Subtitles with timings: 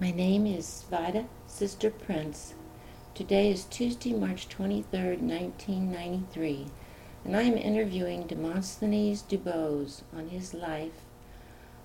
[0.00, 2.54] My name is Vida Sister Prince.
[3.16, 6.66] Today is Tuesday, March 23rd, 1993,
[7.24, 11.02] and I am interviewing Demosthenes DuBose on his life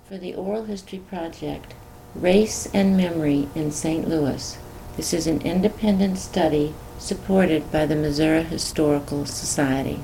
[0.06, 1.74] for the Oral History Project,
[2.14, 4.08] Race and Memory in St.
[4.08, 4.60] Louis.
[4.96, 10.02] This is an independent study supported by the Missouri Historical Society.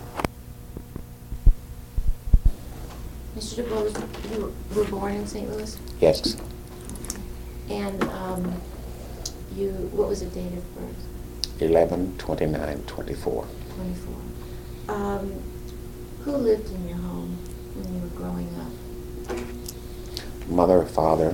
[3.37, 3.63] Mr.
[3.63, 5.47] DuBose, you were born in St.
[5.47, 5.77] Louis?
[6.01, 6.35] Yes,
[7.69, 8.61] And um,
[9.55, 11.61] you, what was the date of birth?
[11.61, 13.47] 11, 29, 24.
[13.75, 14.15] 24.
[14.95, 15.43] Um,
[16.23, 17.37] who lived in your home
[17.75, 20.47] when you were growing up?
[20.49, 21.31] Mother, father,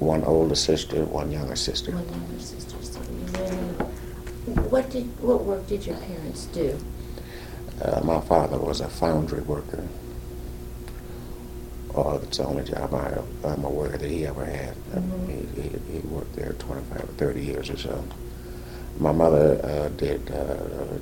[0.00, 1.92] one older sister, one younger sister.
[1.92, 2.76] One younger sister.
[2.82, 3.84] So you
[4.70, 6.78] what did what work did your parents do?
[7.82, 9.86] Uh, my father was a foundry worker.
[11.94, 14.74] Oh, that's the only job I, I'm aware that he ever had.
[14.92, 15.28] Mhm.
[15.56, 18.04] He, he, he worked there 25 or 30 years or so.
[18.98, 20.54] My mother uh, did uh,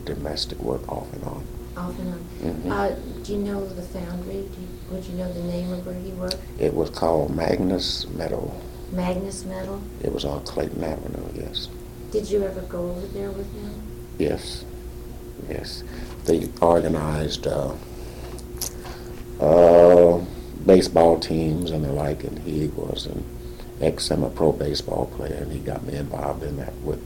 [0.04, 1.44] domestic work off and on.
[1.76, 2.24] Off and on.
[2.42, 2.70] Mhm.
[2.70, 4.48] Uh, do you know the foundry?
[4.54, 6.38] Do you, would you know the name of where he worked?
[6.58, 8.58] It was called Magnus Metal.
[8.92, 9.80] Magnus Metal.
[10.02, 11.68] It was on Clayton Avenue, yes.
[12.10, 13.82] Did you ever go over there with him?
[14.18, 14.64] Yes,
[15.50, 15.84] yes.
[16.24, 17.74] They organized uh,
[19.40, 19.77] uh,
[20.72, 23.24] baseball teams and the like, and he was an
[23.80, 27.02] ex-semi-pro baseball player, and he got me involved in that with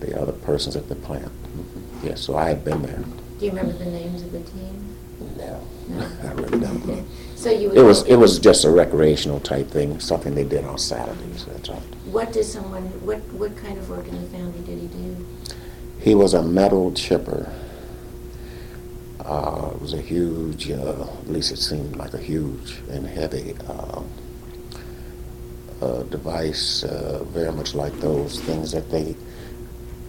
[0.00, 1.30] the other persons at the plant.
[1.56, 2.04] Mhm.
[2.08, 3.04] Yes, so I had been there.
[3.38, 4.96] Do you remember the names of the team?
[5.38, 6.06] No, No.
[6.28, 7.04] I really don't.
[7.36, 10.78] So you It was it was just a recreational type thing, something they did on
[10.78, 11.44] Saturdays.
[11.44, 11.82] That's all.
[12.10, 12.84] What did someone?
[13.04, 15.26] What what kind of work in the foundry did he do?
[16.00, 17.52] He was a metal chipper.
[19.24, 23.54] Uh, it was a huge, uh, at least it seemed like a huge and heavy
[23.66, 24.02] uh,
[25.80, 29.16] uh, device, uh, very much like those things that they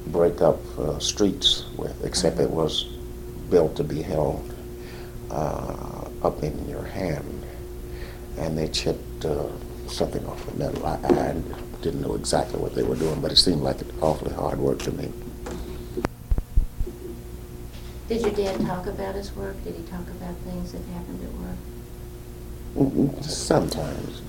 [0.08, 2.84] break up uh, streets with, except it was
[3.50, 4.54] built to be held
[5.32, 7.46] uh, up in your hand.
[8.38, 9.48] And they chipped uh,
[9.88, 10.86] something off the metal.
[10.86, 11.36] I, I
[11.82, 14.92] didn't know exactly what they were doing, but it seemed like awfully hard work to
[14.92, 15.10] me.
[18.08, 19.64] Did your dad talk about his work?
[19.64, 21.34] Did he talk about things that happened at
[23.02, 23.24] work?
[23.24, 24.22] Sometimes.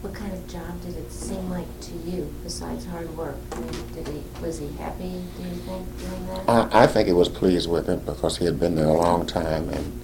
[0.00, 3.36] What kind of job did it seem like to you besides hard work?
[3.50, 5.24] I mean, did he was he happy?
[5.36, 6.48] Do you think doing that?
[6.48, 9.26] I, I think he was pleased with it because he had been there a long
[9.26, 10.00] time and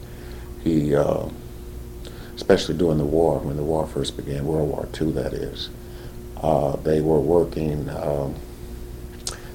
[0.64, 1.28] he, uh,
[2.34, 5.70] especially during the war, when the war first began, World War II that is,
[6.42, 8.34] uh, they were working, um,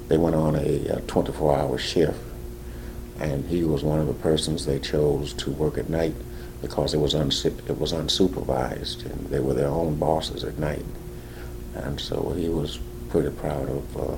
[0.08, 2.25] they went on a 24 hour shift
[3.20, 6.14] and he was one of the persons they chose to work at night
[6.62, 10.84] because it was, it was unsupervised and they were their own bosses at night.
[11.74, 12.78] And so he was
[13.10, 14.16] pretty proud of uh,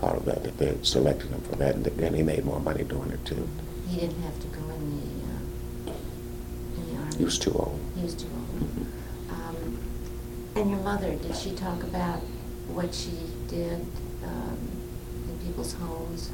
[0.00, 2.58] proud of that, that they had selected him for that, and, and he made more
[2.60, 3.48] money doing it too.
[3.88, 5.94] He didn't have to go in the uh,
[6.76, 7.16] in the army.
[7.18, 7.78] He was too old.
[7.96, 8.86] He was too old.
[9.30, 9.78] Um,
[10.56, 12.20] and your mother, did she talk about
[12.72, 13.12] what she
[13.48, 13.86] did
[14.24, 14.58] um,
[15.28, 16.30] in people's homes?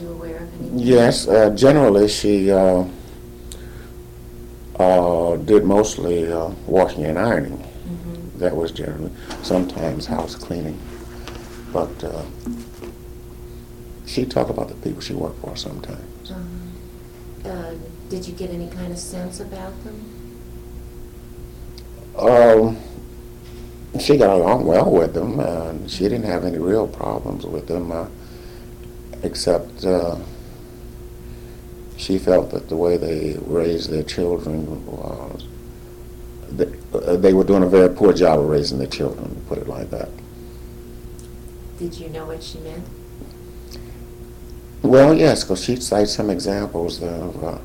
[0.00, 0.78] You aware of anything?
[0.78, 2.84] Yes, uh, generally she uh,
[4.78, 7.58] uh, did mostly uh, washing and ironing.
[7.58, 8.38] Mhm.
[8.38, 9.10] That was generally,
[9.42, 10.78] sometimes house cleaning.
[11.72, 12.22] But uh,
[14.06, 16.30] she talked about the people she worked for sometimes.
[16.30, 16.72] Um,
[17.44, 17.74] uh,
[18.08, 20.00] did you get any kind of sense about them?
[22.18, 22.76] Um,
[24.00, 27.92] she got along well with them, and she didn't have any real problems with them,
[27.92, 28.06] uh,
[29.22, 30.16] except uh,
[31.96, 35.46] she felt that the way they raised their children was
[36.50, 39.58] they, uh, they were doing a very poor job of raising their children, to put
[39.58, 40.08] it like that.
[41.78, 42.84] Did you know what she meant?
[44.82, 47.58] Well, yes, because she cites some examples of, uh,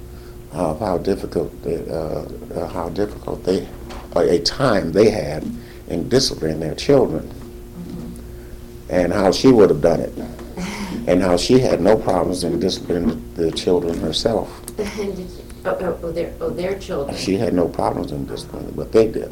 [0.51, 2.25] of how difficult they, uh,
[2.55, 3.67] uh, how difficult they
[4.15, 5.43] a time they had
[5.87, 7.31] in disciplining their children,
[8.89, 10.13] and how she would have done it,
[11.07, 14.61] and how she had no problems in disciplining the children herself.
[15.63, 17.15] Oh, oh, oh, their, oh, their children.
[17.15, 19.31] She had no problems in disciplining, but they did.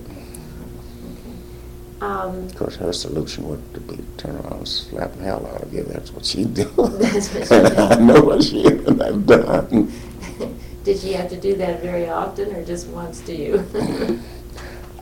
[2.01, 5.73] Um, Of course, her solution would be turn around and slap the hell out of
[5.73, 5.83] you.
[5.83, 6.67] That's what she did.
[6.77, 7.79] That's what she did.
[7.79, 9.91] I know what she have done.
[10.83, 14.19] did she have to do that very often, or just once to you?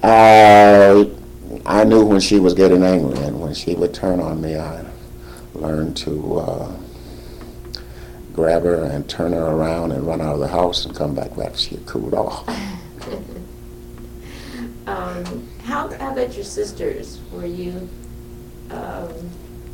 [0.02, 1.06] Uh,
[1.66, 4.84] I knew when she was getting angry, and when she would turn on me, I
[5.58, 6.72] learned to uh,
[8.34, 11.38] grab her and turn her around and run out of the house and come back
[11.38, 12.48] after she cooled off.
[14.88, 17.20] um, How, how about your sisters?
[17.32, 17.90] Were you,
[18.70, 19.10] um,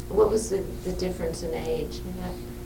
[0.09, 1.99] what was the, the difference in age?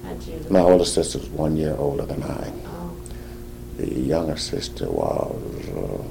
[0.04, 0.46] How, you?
[0.50, 2.52] My older sister was one year older than I.
[2.68, 2.96] Oh,
[3.78, 5.36] The younger sister was
[5.70, 6.04] uh,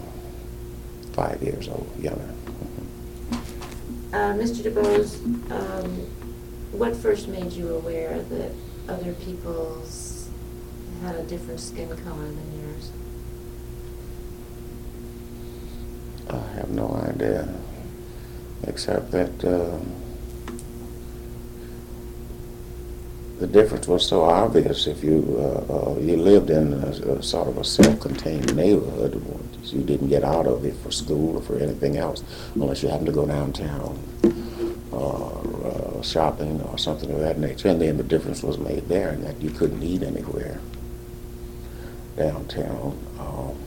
[1.13, 2.29] five years old, younger.
[4.13, 4.63] Uh, Mr.
[4.63, 5.21] DuBose,
[5.51, 6.07] um,
[6.79, 8.51] what first made you aware that
[8.89, 10.29] other people's
[11.03, 12.91] had a different skin color than yours?
[16.29, 17.49] I have no idea,
[18.65, 19.95] except that um,
[23.39, 24.87] the difference was so obvious.
[24.87, 29.23] If you uh, uh, you lived in a, a sort of a self-contained neighborhood,
[29.63, 32.23] you didn't get out of it for school or for anything else,
[32.55, 33.99] unless you happened to go downtown
[34.97, 37.69] or uh, shopping or something of that nature.
[37.69, 40.59] And then the difference was made there, in that you couldn't eat anywhere
[42.17, 42.99] downtown.
[43.19, 43.59] Um,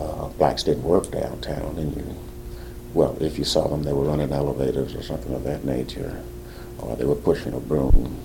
[0.00, 2.16] uh, blacks didn't work downtown, and you,
[2.92, 6.22] well, if you saw them, they were running elevators or something of that nature,
[6.80, 8.16] or they were pushing a broom.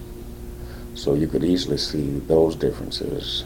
[0.95, 3.43] So you could easily see those differences.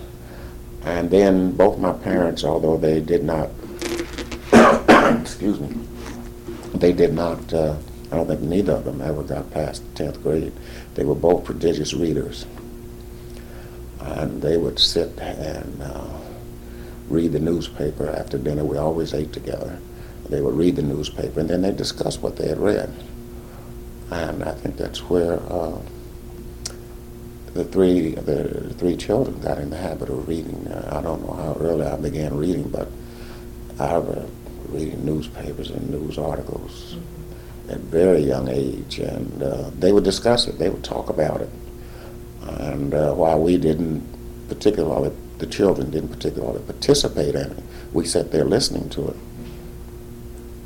[0.84, 3.50] And then both my parents, although they did not,
[5.22, 5.76] excuse me,
[6.80, 7.76] they did not, uh,
[8.12, 10.54] I don't think neither of them ever got past the 10th grade.
[10.96, 12.46] They were both prodigious readers.
[14.00, 16.08] And they would sit and uh,
[17.10, 18.64] read the newspaper after dinner.
[18.64, 19.80] We always ate together.
[20.30, 22.94] They would read the newspaper and then they'd discuss what they had read.
[24.12, 25.80] And I think that's where uh,
[27.54, 30.72] the three the three children got in the habit of reading.
[30.90, 32.88] I don't know how early I began reading, but
[33.80, 34.02] I
[34.70, 36.98] reading newspapers and news articles
[37.70, 40.58] at very young age, and uh, they would discuss it.
[40.58, 41.50] They would talk about it.
[42.42, 44.02] And uh, while we didn't
[44.48, 49.16] particularly, the children didn't particularly participate in it, we sat there listening to it.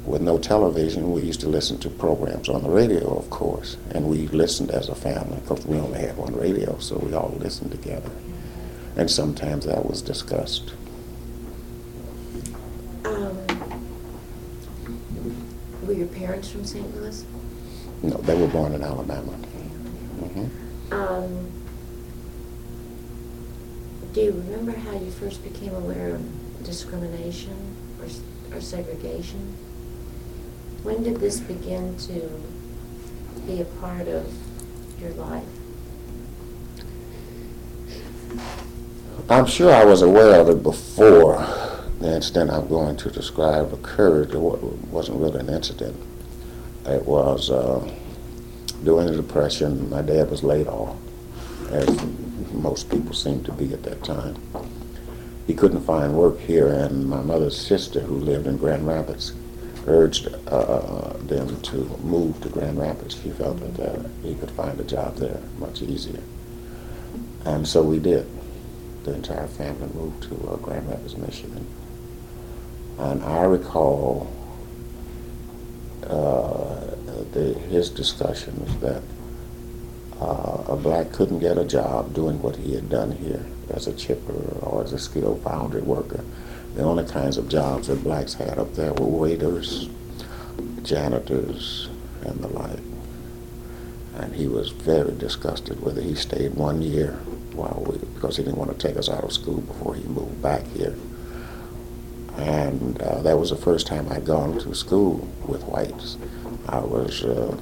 [0.06, 4.08] With no television, we used to listen to programs on the radio, of course, and
[4.08, 7.72] we listened as a family because we only had one radio, so we all listened
[7.72, 8.10] together.
[8.98, 10.74] And sometimes that was discussed.
[13.06, 13.38] Um,
[15.84, 16.96] were your parents from St.
[16.96, 17.24] Louis?
[18.02, 19.32] No, they were born in Alabama.
[19.32, 20.46] hmm
[20.92, 21.52] Um,
[24.14, 27.56] do you remember how you first became aware of discrimination
[28.02, 29.56] or, or segregation?
[30.82, 32.42] When did this begin to
[33.46, 34.34] be a part of
[35.00, 35.44] your life?
[39.30, 41.38] I'm sure I was aware of it before
[42.02, 44.32] the incident I'm going to describe occurred.
[44.32, 45.96] It wasn't really an incident.
[46.86, 47.90] It was uh,
[48.84, 49.90] during the Depression.
[49.90, 50.96] My dad was laid off,
[51.70, 51.88] as
[52.52, 54.36] most people seemed to be at that time.
[55.46, 59.34] He couldn't find work here, and my mother's sister, who lived in Grand Rapids,
[59.88, 63.20] urged uh, them to move to Grand Rapids.
[63.20, 66.22] He felt that uh, he could find a job there much easier.
[67.46, 68.28] And so we did
[69.04, 71.66] the entire family moved to uh, Grand Rapids, Michigan.
[73.00, 74.32] And I recall
[76.04, 76.96] uh,
[77.32, 79.02] the, his discussions that
[80.20, 83.94] uh, a black couldn't get a job doing what he had done here as a
[83.94, 86.24] chipper or as a skilled foundry worker.
[86.76, 89.90] The only kinds of jobs that blacks had up there were waiters,
[90.84, 91.90] janitors,
[92.24, 92.80] and the like.
[94.16, 96.04] And he was very disgusted it.
[96.04, 97.14] He stayed one year
[97.54, 100.42] while we, because he didn't want to take us out of school before he moved
[100.42, 100.96] back here.
[102.42, 106.18] And uh, that was the first time I'd gone to school with whites.
[106.68, 107.56] I was, uh,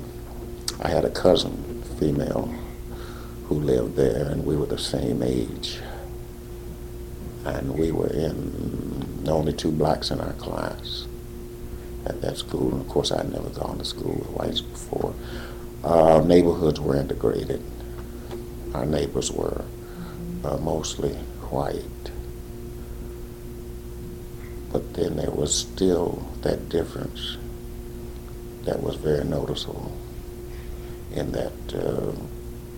[0.82, 2.54] I had a cousin, female,
[3.48, 5.80] who lived there, and we were the same age.
[7.46, 11.08] And we were in the only two blacks in our class
[12.06, 12.72] at that school.
[12.72, 15.14] And of course, I'd never gone to school with whites before.
[15.84, 17.62] Our neighborhoods were integrated.
[18.74, 19.66] Our neighbors were
[20.46, 21.14] uh, mostly
[21.52, 21.84] white.
[24.72, 27.38] But then there was still that difference
[28.66, 29.92] that was very noticeable
[31.12, 32.12] in that uh,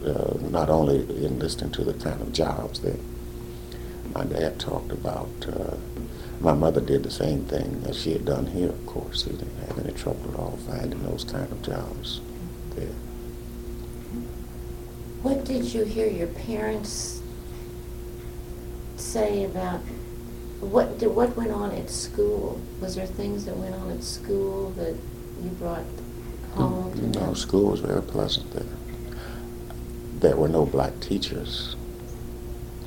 [0.07, 2.99] uh, not only in listening to the kind of jobs that
[4.13, 5.75] my dad talked about, uh,
[6.39, 9.23] my mother did the same thing that she had done here, of course.
[9.23, 12.21] She didn't have any trouble at all finding those kind of jobs
[12.75, 12.87] there.
[15.21, 17.21] What did you hear your parents
[18.95, 19.81] say about
[20.61, 22.59] what did, what went on at school?
[22.79, 24.95] Was there things that went on at school that
[25.43, 25.83] you brought
[26.53, 27.35] home to No, them?
[27.35, 28.65] school was very pleasant there.
[30.19, 31.75] There were no black teachers.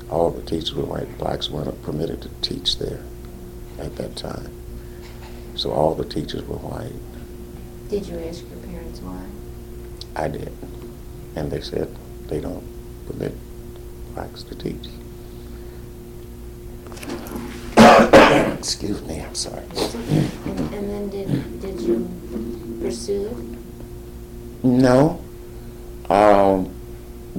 [0.09, 1.17] All the teachers were white.
[1.17, 3.01] Blacks weren't permitted to teach there
[3.79, 4.49] at that time.
[5.55, 6.93] So all the teachers were white.
[7.89, 9.21] Did you ask your parents why?
[10.15, 10.51] I did.
[11.35, 11.93] And they said
[12.27, 12.63] they don't
[13.07, 13.33] permit
[14.13, 14.87] blacks to teach.
[18.65, 19.61] Excuse me, I'm sorry.
[19.61, 22.09] And, and then did, did you
[22.81, 23.27] pursue
[24.63, 24.65] it?
[24.65, 25.21] No.
[26.09, 26.71] Um,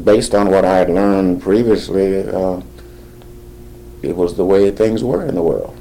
[0.04, 2.60] based on what I had learned previously, uh,
[4.02, 5.76] it was the way things were in the world.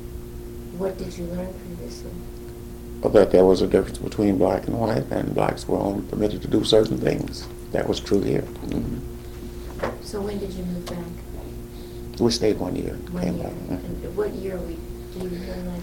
[0.79, 2.09] What did you learn previously?
[3.03, 6.47] That there was a difference between black and white, and blacks were only permitted to
[6.47, 7.47] do certain things.
[7.71, 8.41] That was true here.
[8.65, 8.99] Mhm.
[10.01, 12.19] So when did you move back?
[12.19, 12.97] We stayed one year.
[13.11, 13.43] One came year.
[13.69, 13.79] back.
[13.79, 14.15] Mhm.
[14.15, 14.94] What year we, you remember?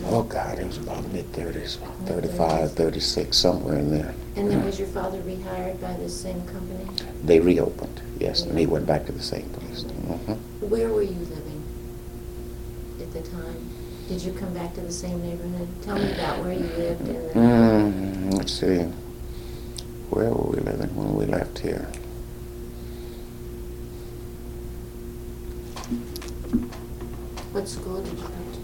[0.06, 4.14] Oh, God, it was about mid-thirties, 35, 36, somewhere in there.
[4.36, 6.86] And then was your father rehired by the same company?
[7.24, 9.84] They reopened, yes, and he went back to the same place.
[9.84, 10.36] Mhm.
[10.68, 11.62] Where were you living
[13.00, 13.56] at the time?
[14.08, 15.68] Did you come back to the same neighborhood?
[15.82, 18.84] Tell me about where you lived and Mm, let's see.
[20.10, 21.88] Where were we living when we left here?
[27.52, 28.62] what school did you go to?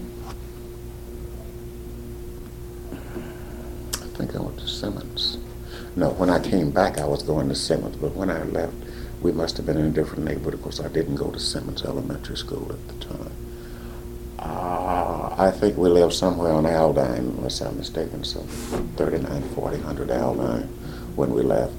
[4.05, 5.39] I think I went to Simmons.
[5.95, 8.75] No, when I came back, I was going to Simmons, but when I left,
[9.23, 12.37] we must have been in a different neighborhood because I didn't go to Simmons Elementary
[12.37, 13.33] School at the time.
[14.41, 18.41] Uh, I think we lived somewhere on Aldine, unless I'm mistaken, so
[18.97, 20.67] 39, 40, 100 Aldine
[21.15, 21.75] when we left.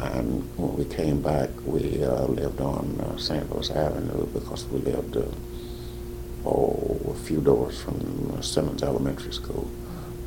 [0.00, 3.50] And when we came back, we uh, lived on uh, St.
[3.50, 5.24] Louis Avenue because we lived, uh,
[6.44, 9.70] oh, a few doors from uh, Simmons Elementary School.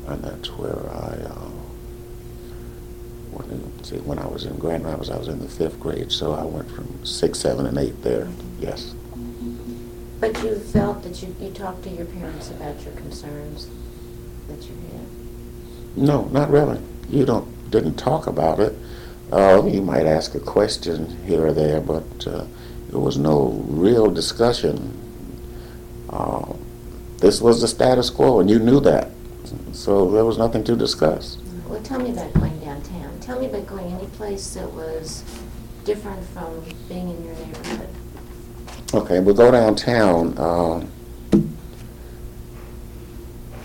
[0.06, 1.50] And that's where I, uh,
[3.32, 6.32] when, see, when I was in Grand Rapids, I was in the fifth grade, so
[6.32, 8.28] I went from six, seven, and eight there.
[8.60, 8.94] Yes.
[10.20, 13.68] But you felt that you, you talked to your parents about your concerns
[14.48, 15.96] that you had?
[15.96, 16.80] No, not really.
[17.08, 18.74] You don't didn't talk about it.
[19.32, 22.44] Uh, you might ask a question here or there, but uh,
[22.88, 24.92] there was no real discussion.
[26.10, 26.52] Uh,
[27.18, 29.10] this was the status quo, and you knew that,
[29.84, 31.36] so there was nothing to discuss.
[31.68, 33.20] Well, tell me about going downtown.
[33.20, 35.22] Tell me about going any place that was
[35.84, 37.88] different from being in your neighborhood.
[38.94, 40.38] Okay, we go downtown.
[40.38, 40.90] Um,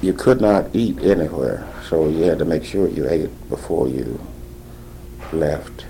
[0.02, 4.20] you could not eat anywhere, so you had to make sure you ate before you
[5.32, 5.86] left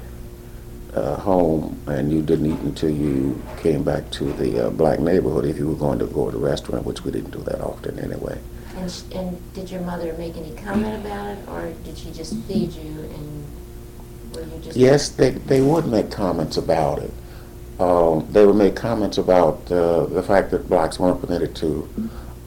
[0.93, 5.45] uh, home, and you didn't eat until you came back to the uh, black neighborhood
[5.45, 7.97] if you were going to go to a restaurant, which we didn't do that often
[7.97, 8.39] anyway.
[8.79, 12.71] And, and did your mother make any comment about it, or did she just feed
[12.71, 13.45] you and
[14.33, 14.77] were you just?
[14.77, 17.11] Yes, they, they would make comments about it.
[17.77, 21.89] Uh, they would make comments about uh, the fact that blacks weren't permitted to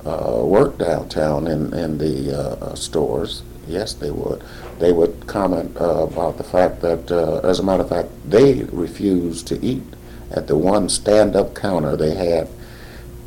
[0.06, 3.42] uh, work downtown in, in the uh, stores.
[3.68, 4.42] Yes, they would.
[4.78, 8.64] They would comment uh, about the fact that, uh, as a matter of fact, they
[8.64, 9.82] refused to eat
[10.30, 12.48] at the one stand-up counter they had.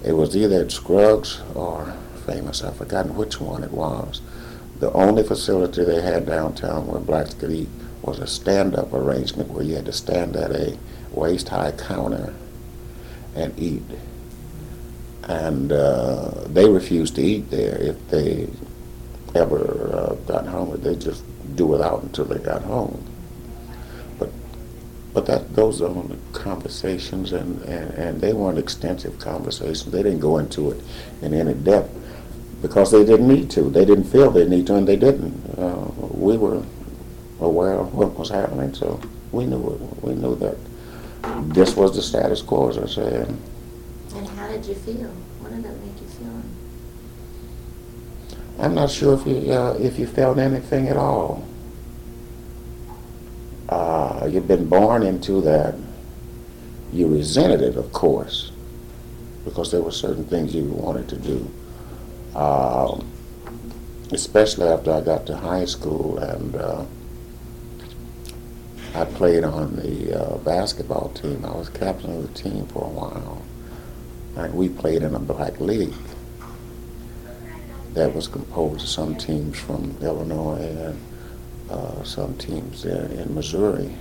[0.04, 1.96] It was either at Scruggs or
[2.26, 2.64] Famous.
[2.64, 4.22] I've forgotten which one it was.
[4.80, 7.70] The only facility they had downtown where blacks could eat
[8.02, 10.78] was a stand-up arrangement where you had to stand at a
[11.12, 12.34] waist-high counter
[13.36, 13.84] and eat.
[15.24, 18.48] And uh, they refused to eat there if they
[19.36, 20.80] ever uh, got hungry.
[20.80, 21.24] They just
[21.56, 23.04] do without until they got home.
[24.20, 24.30] But
[25.14, 29.92] but that those are only conversations, and, and, and they weren't extensive conversations.
[29.92, 30.84] They didn't go into it
[31.22, 32.05] in any depth
[32.66, 33.70] because they didn't need to.
[33.70, 35.36] They didn't feel they need to, and they didn't.
[35.56, 36.64] Uh, we were
[37.40, 39.00] aware of what was happening, so
[39.32, 40.04] we knew it.
[40.04, 40.58] We knew that
[41.54, 43.28] this was the status quo, as I said.
[44.16, 45.10] And how did you feel?
[45.42, 46.42] What did that make you feel?
[48.58, 51.46] I'm not sure if you uh, if you felt anything at all.
[53.70, 55.76] Uh, you've been born into that.
[56.92, 58.52] You resented it, of course,
[59.44, 61.48] because there were certain things you wanted to do.
[62.36, 63.10] Um,
[64.12, 66.86] especially after I got to high school and uh,
[68.94, 71.44] I played on the uh, basketball team.
[71.46, 73.42] I was captain of the team for a while,
[74.38, 75.94] and we played in a black league
[77.94, 81.00] that was composed of some teams from Illinois and
[81.70, 83.96] uh, some teams in, in Missouri.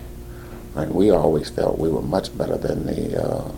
[0.74, 3.48] And we always felt we were much better than the uh,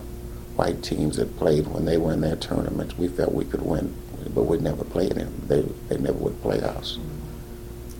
[0.56, 2.96] white teams that played when they were in their tournaments.
[2.98, 3.94] We felt we could win,
[4.34, 5.32] but we never played them.
[5.46, 6.98] They, they never would play us.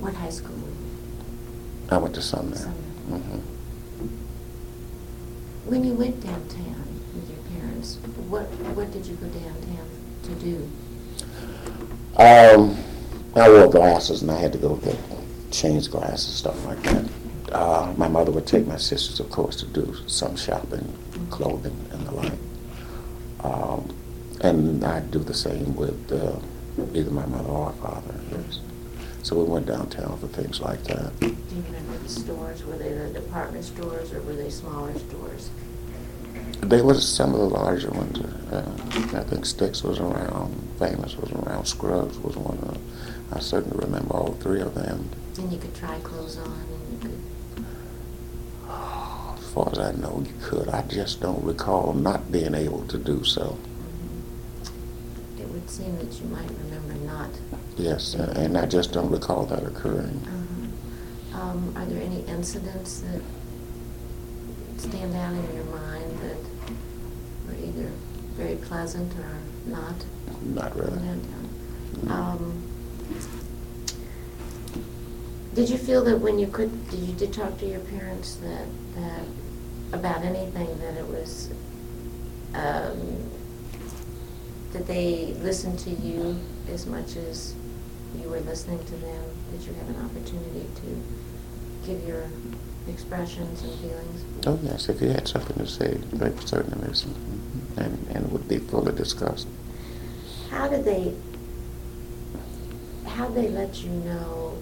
[0.01, 1.91] What high school were you?
[1.91, 2.57] I went to Sumner.
[2.57, 2.75] Sumner.
[3.09, 3.39] hmm
[5.69, 7.97] When you went downtown with your parents,
[8.29, 8.45] what
[8.77, 9.89] what did you go downtown
[10.25, 10.71] to do?
[12.17, 12.77] Um,
[13.35, 14.97] I wore glasses and I had to go get
[15.51, 17.05] change glasses, stuff like that.
[17.53, 20.93] Uh, my mother would take my sisters, of course, to do some shopping,
[21.31, 22.33] clothing, and the like.
[23.45, 23.95] Um,
[24.41, 26.39] and I'd do the same with uh,
[26.95, 28.15] either my mother or father.
[28.31, 28.61] Yes.
[29.23, 31.19] So we went downtown for things like that.
[31.19, 32.65] Do you remember the stores?
[32.65, 35.51] Were they the department stores or were they smaller stores?
[36.61, 38.19] They were some of the larger ones.
[38.53, 38.65] Uh,
[39.15, 42.83] I think Stix was around, Famous was around, Scruggs was one of them.
[43.33, 45.11] I certainly remember all three of them.
[45.39, 47.23] And you could try clothes on and you could.
[48.69, 50.69] As far as I know, you could.
[50.69, 53.59] I just don't recall not being able to do so.
[55.67, 55.81] Mhm.
[55.81, 57.31] It would seem that you might remember not.
[57.77, 60.21] Yes, uh, and I just don't recall that occurring.
[60.27, 61.41] Uh-huh.
[61.41, 63.21] Um, are there any incidents that
[64.79, 66.37] stand out in your mind that
[67.47, 67.91] were either
[68.37, 69.95] very pleasant or not?
[70.43, 70.99] Not really.
[70.99, 71.49] Downtown?
[72.09, 72.63] Um,
[75.55, 78.67] Did you feel that when you could, did you did talk to your parents that,
[78.95, 79.23] that,
[79.93, 81.49] about anything, that it was,
[82.55, 83.31] um,
[84.77, 86.39] that they listened to you
[86.71, 87.55] as much as
[88.21, 89.25] you were listening to them?
[89.51, 92.25] Did you have an opportunity to give your
[92.87, 94.25] expressions and feelings?
[94.47, 97.15] Oh, yes, if you had something to say, they would certainly listen,
[97.79, 99.49] and, and would be fully discussed.
[100.51, 101.15] How did they,
[103.07, 104.59] how did they let you know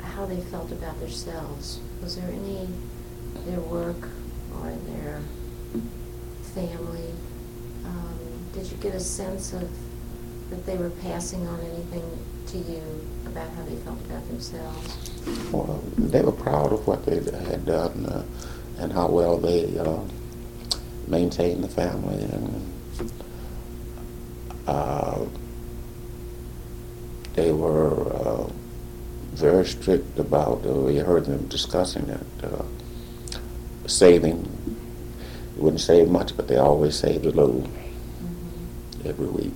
[0.00, 1.80] how they felt about themselves?
[2.00, 2.68] Was there any,
[3.44, 4.08] their work
[4.60, 5.20] or their
[6.54, 7.12] family?
[7.84, 8.15] Um,
[8.56, 9.68] did you get a sense of
[10.48, 12.82] that they were passing on anything to you
[13.26, 15.12] about how they felt about themselves?
[15.52, 18.24] Well, they were proud of what they had done uh,
[18.78, 19.98] and how well they uh,
[21.06, 22.22] maintained the family.
[22.24, 22.72] And
[24.66, 25.26] uh,
[27.34, 28.48] they were uh,
[29.34, 32.64] very strict about, uh, we heard them discussing it, uh,
[33.86, 34.42] saving.
[35.56, 37.68] They wouldn't save much, but they always saved a little
[39.06, 39.54] every week.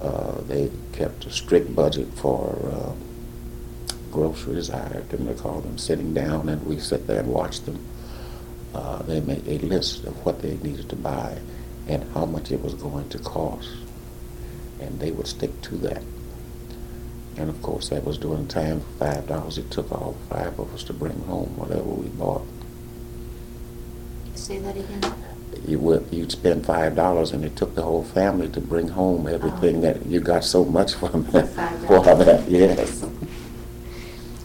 [0.00, 2.92] Uh, they kept a strict budget for uh,
[4.10, 4.70] groceries.
[4.70, 7.84] I can recall them sitting down and we sit there and watch them.
[8.74, 11.38] Uh, they made a list of what they needed to buy
[11.88, 13.70] and how much it was going to cost.
[14.80, 16.02] And they would stick to that.
[17.38, 19.58] And of course, that was during time five dollars.
[19.58, 22.46] It took all five of us to bring home whatever we bought.
[24.34, 25.14] Say that again?
[25.66, 29.26] You would you'd spend five dollars, and it took the whole family to bring home
[29.26, 31.48] everything that you got so much from For that.
[31.54, 32.26] five For dollars.
[32.26, 33.04] that, yes.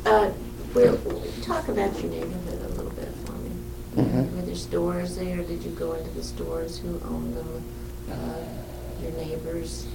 [0.05, 0.31] Uh,
[0.73, 0.97] we're,
[1.43, 3.51] talk about your neighborhood a little bit for me.
[3.97, 4.35] Mhm.
[4.35, 5.43] Were there stores there?
[5.43, 6.79] Did you go into the stores?
[6.79, 7.63] Who owned them?
[8.09, 9.85] Uh, your neighbors?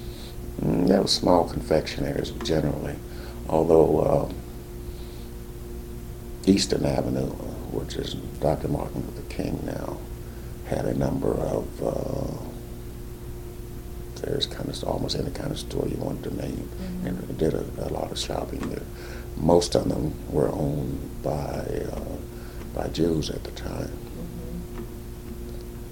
[0.63, 2.95] Mm, There were small confectionaries generally,
[3.49, 4.33] although uh,
[6.47, 7.27] Easton Avenue,
[7.73, 8.69] which is Dr.
[8.69, 9.97] Martin Luther King now,
[10.69, 12.45] had a number of uh,
[14.23, 17.07] there's kind of almost any kind of store you wanted to name, Mhm.
[17.07, 18.83] and did a, a lot of shopping there.
[19.37, 22.01] Most of them were owned by uh,
[22.75, 23.91] by Jews at the time.
[23.93, 24.85] Mhm.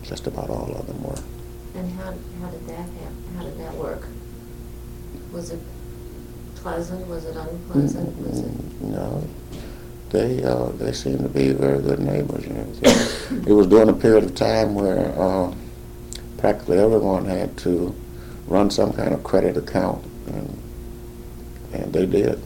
[0.02, 1.18] Just about all of them were.
[1.76, 3.24] And how, how did that happen?
[3.36, 4.06] How did that work?
[5.32, 5.60] Was it
[6.56, 7.06] pleasant?
[7.08, 8.16] Was it unpleasant?
[8.26, 8.82] Was it?
[8.82, 9.22] Mm, No,
[10.14, 12.46] they uh, they seem to be very good neighbors.
[12.46, 13.42] You know.
[13.50, 15.52] it was during a period of time where uh,
[16.38, 17.94] practically everyone had to
[18.46, 20.62] run some kind of credit account, and
[21.72, 22.40] and they did.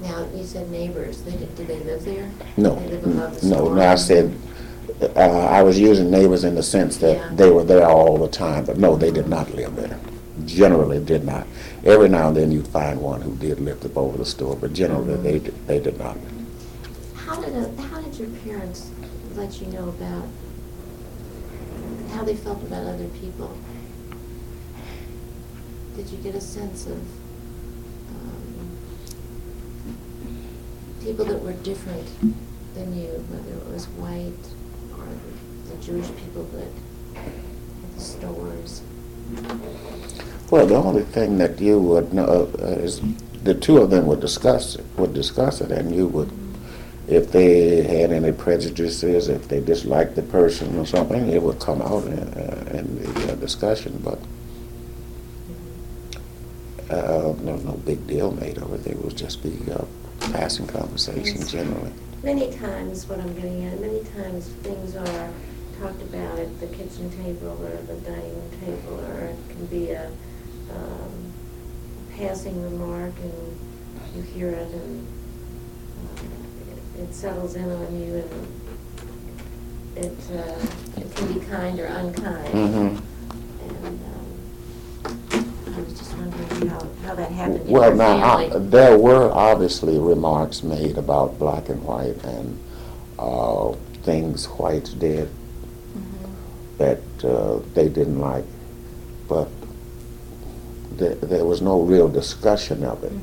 [0.00, 1.22] Now, you said neighbors.
[1.22, 2.30] They did, did they live there?
[2.56, 3.56] No, They live above the no.
[3.56, 3.74] store?
[3.76, 4.36] No, I said
[5.16, 7.30] uh, I was using neighbors in the sense that Yeah.
[7.34, 9.98] they were there all the time, but no, they did not live there.
[10.46, 11.46] Generally, did not.
[11.84, 14.72] Every now and then you'd find one who did lift up over the store, but
[14.72, 16.16] generally they did- they did not.
[17.14, 18.90] How did, uh, how did your parents
[19.36, 20.24] let you know about
[22.10, 23.50] how they felt about other people?
[25.96, 26.96] Did you get a sense of
[28.10, 28.68] um,
[31.02, 32.06] people that were different
[32.74, 34.32] than you, whether it was white
[34.98, 35.06] or
[35.70, 36.68] the Jewish people that
[37.16, 38.82] at the stores?
[40.52, 43.00] Well, the only thing that you would know is
[43.42, 46.30] the two of them would discuss it, would discuss it, and you would,
[47.08, 51.80] if they had any prejudices, if they disliked the person or something, it would come
[51.80, 53.98] out in, uh, in the uh, discussion.
[54.04, 54.18] But
[56.94, 58.86] uh, there was no big deal made of it.
[58.86, 59.86] It was just the uh,
[60.32, 61.50] passing conversation Yes.
[61.50, 61.92] generally.
[62.22, 65.30] Many times, what I'm getting at, many times things are
[65.80, 69.92] talked about at the kitchen table or the dining room table, or it can be
[69.92, 70.12] a
[70.74, 71.32] um,
[72.16, 73.58] passing remark and
[74.16, 75.06] you hear it and
[76.18, 78.52] uh, it settles in on you and
[79.96, 82.54] it, uh, it can be kind or unkind.
[82.54, 83.00] Mhm.
[83.62, 88.48] And um, I was just wondering how, how that happened in Well, your now, I-
[88.50, 88.68] family.
[88.68, 92.58] there were obviously remarks made about black and white and
[93.18, 95.28] uh, things whites did
[95.96, 96.30] Mhm.
[96.78, 98.44] that uh, they didn't like,
[99.28, 99.48] but
[101.02, 103.12] there, there was no real discussion of it.
[103.12, 103.18] Mhm.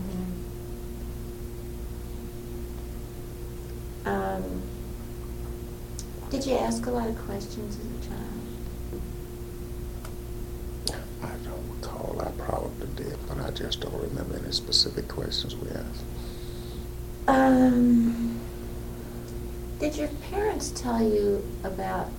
[4.05, 4.61] Um,
[6.29, 9.01] Did you ask a lot of questions as a child?
[11.23, 15.69] I don't recall, I probably did, but I just don't remember any specific questions we
[15.69, 16.03] asked.
[17.27, 18.39] Um,
[19.79, 22.09] did your parents tell you about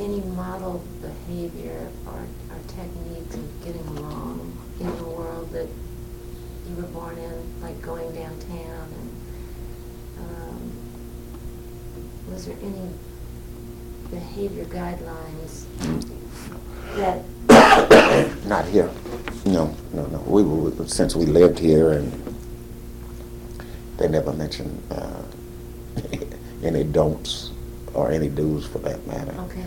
[0.00, 5.68] any model behavior or, or techniques of getting along in the world that
[6.68, 9.10] you were born in, like going downtown and,
[10.18, 10.72] um,
[12.30, 12.88] was there any
[14.10, 15.66] behavior guidelines
[16.96, 17.22] that,
[18.46, 18.90] Not here.
[19.46, 20.18] No, no, no.
[20.26, 22.12] We were, since we lived here and
[23.96, 25.22] they never mentioned uh,
[26.62, 27.51] any don'ts
[27.94, 29.32] or any dues for that matter.
[29.40, 29.64] okay,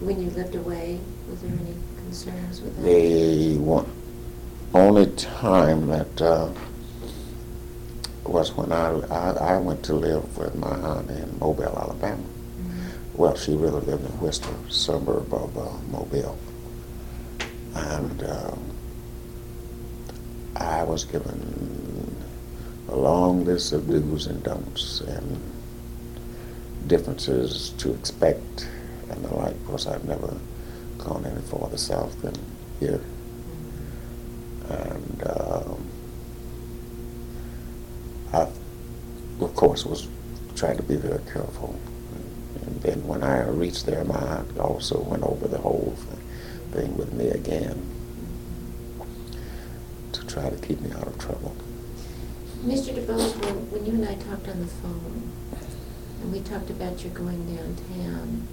[0.00, 0.98] when you lived away,
[1.30, 2.82] was there any concerns with that?
[2.82, 3.86] The one,
[4.74, 6.48] only time that uh,
[8.24, 12.22] was when I, I, I went to live with my aunt in Mobile, Alabama.
[12.22, 12.90] Mhm.
[13.14, 16.38] Well, she really lived in Worcester, suburb of uh, Mobile.
[17.74, 18.60] And um,
[20.56, 22.16] I was given
[22.88, 25.40] a long list of do's and don'ts and
[26.86, 28.68] differences to expect
[29.10, 29.52] and the like.
[29.52, 30.36] Of course, I've never
[30.98, 32.34] gone any farther south than
[32.78, 33.00] here.
[34.68, 35.86] And um,
[38.32, 38.46] I,
[39.40, 40.08] of course, was
[40.54, 41.78] trying to be very careful.
[42.66, 45.96] And then when I reached there, my aunt also went over the whole
[46.72, 47.82] thing with me again
[50.12, 51.56] to try to keep me out of trouble.
[52.64, 52.94] Mr.
[52.94, 55.32] DuBose, when, when you and I talked on the phone,
[56.20, 58.46] and we talked about your going downtown,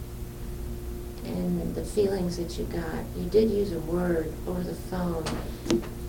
[1.26, 5.24] and the feelings that you got, you did use a word over the phone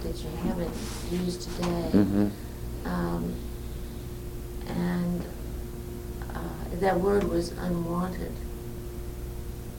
[0.02, 0.72] that you haven't
[1.10, 1.90] used today.
[1.92, 2.28] Mm-hmm.
[2.84, 3.34] Um,
[4.68, 5.24] and
[6.34, 6.38] uh,
[6.74, 8.32] that word was unwanted,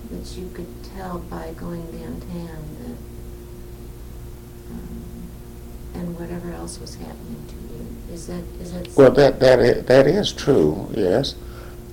[0.10, 2.98] which you could tell by going downtown that,
[4.72, 5.04] um,
[5.94, 8.14] and whatever else was happening to you.
[8.14, 8.90] Is that, is that?
[8.98, 11.36] Well, that that is, that is true, yes,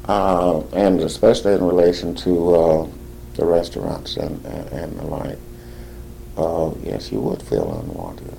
[0.09, 2.89] uh, and especially in relation to uh,
[3.35, 5.39] the restaurants and and, and the like.
[6.37, 8.35] Uh, yes, you would feel unwanted,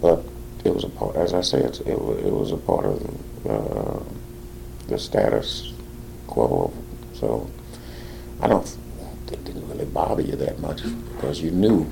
[0.00, 0.24] but
[0.64, 1.14] it was a part.
[1.16, 4.02] As I say, it's, it wa- it was a part of uh,
[4.88, 5.72] the status
[6.26, 6.72] quo.
[7.12, 7.46] So
[8.40, 8.66] I don't.
[9.30, 10.82] It didn't really bother you that much
[11.12, 11.90] because you knew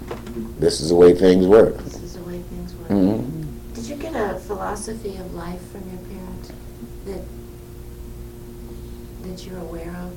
[0.59, 1.77] this is the way things work.
[1.79, 2.87] This is the way things were.
[2.97, 6.53] hmm Did you get a philosophy of life from your parents
[7.07, 7.23] that,
[9.33, 10.13] that you're aware of?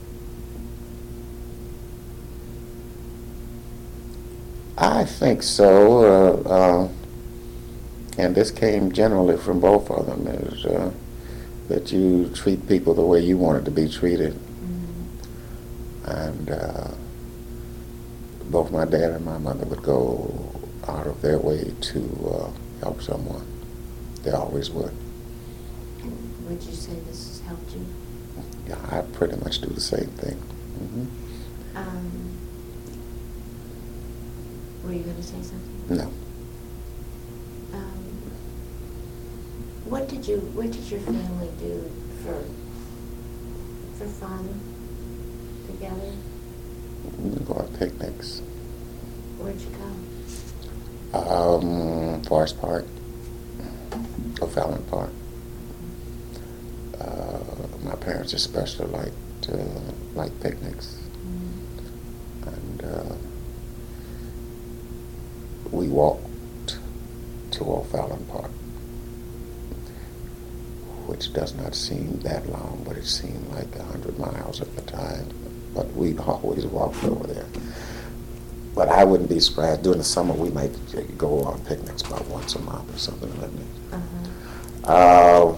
[4.78, 6.90] I think so, uh, uh,
[8.18, 10.92] and this came generally from both of them, is uh,
[11.70, 14.34] that you treat people the way you wanted to be treated.
[14.34, 16.12] Mm-hmm.
[16.12, 16.88] And uh,
[18.50, 20.52] both my dad and my mother would go
[20.90, 22.50] out of their way to uh,
[22.82, 23.48] help someone.
[24.24, 24.94] They always would.
[26.04, 27.86] And would you say this has helped you?
[28.68, 30.36] Yeah, I pretty much do the same thing.
[30.36, 31.06] hmm
[31.78, 32.12] Um,
[34.84, 35.86] were you going to say something?
[35.90, 36.12] No.
[37.74, 38.04] Um,
[39.86, 41.92] what did you, what did your family do
[42.24, 42.44] for,
[43.98, 44.60] for fun
[45.68, 46.14] together?
[47.20, 48.42] We go on picnics.
[49.38, 49.70] Where'd you
[51.14, 51.20] go?
[51.20, 52.86] Um, Forest Park,
[54.42, 55.12] O'Fallon Park.
[57.86, 59.58] My parents especially liked uh,
[60.16, 62.48] liked picnics, Mm-hmm.
[62.50, 63.16] and uh,
[65.72, 66.78] we walked
[67.52, 68.52] to O'Fallon Park,
[71.08, 74.82] which does not seem that long, but it seemed like a hundred miles at the
[74.84, 75.28] time.
[75.74, 77.46] But we always walked over there.
[78.74, 79.84] But I wouldn't be surprised.
[79.84, 80.72] During the summer, we might
[81.18, 83.96] go on picnics about once a month or something like that.
[83.98, 84.92] Uh-huh.
[84.92, 85.58] Uh,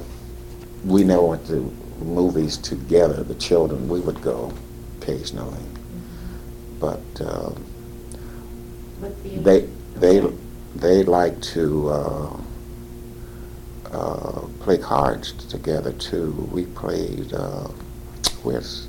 [0.85, 1.75] we never went to
[2.37, 3.23] movies together.
[3.23, 4.51] The children, we would go
[5.01, 6.79] occasionally, Mhm.
[6.79, 7.55] but um,
[8.99, 9.67] What they
[9.99, 10.35] they Okay.
[10.75, 12.29] they like to uh,
[13.91, 16.31] uh, play cards together too.
[16.51, 17.67] We played uh,
[18.43, 18.87] whist,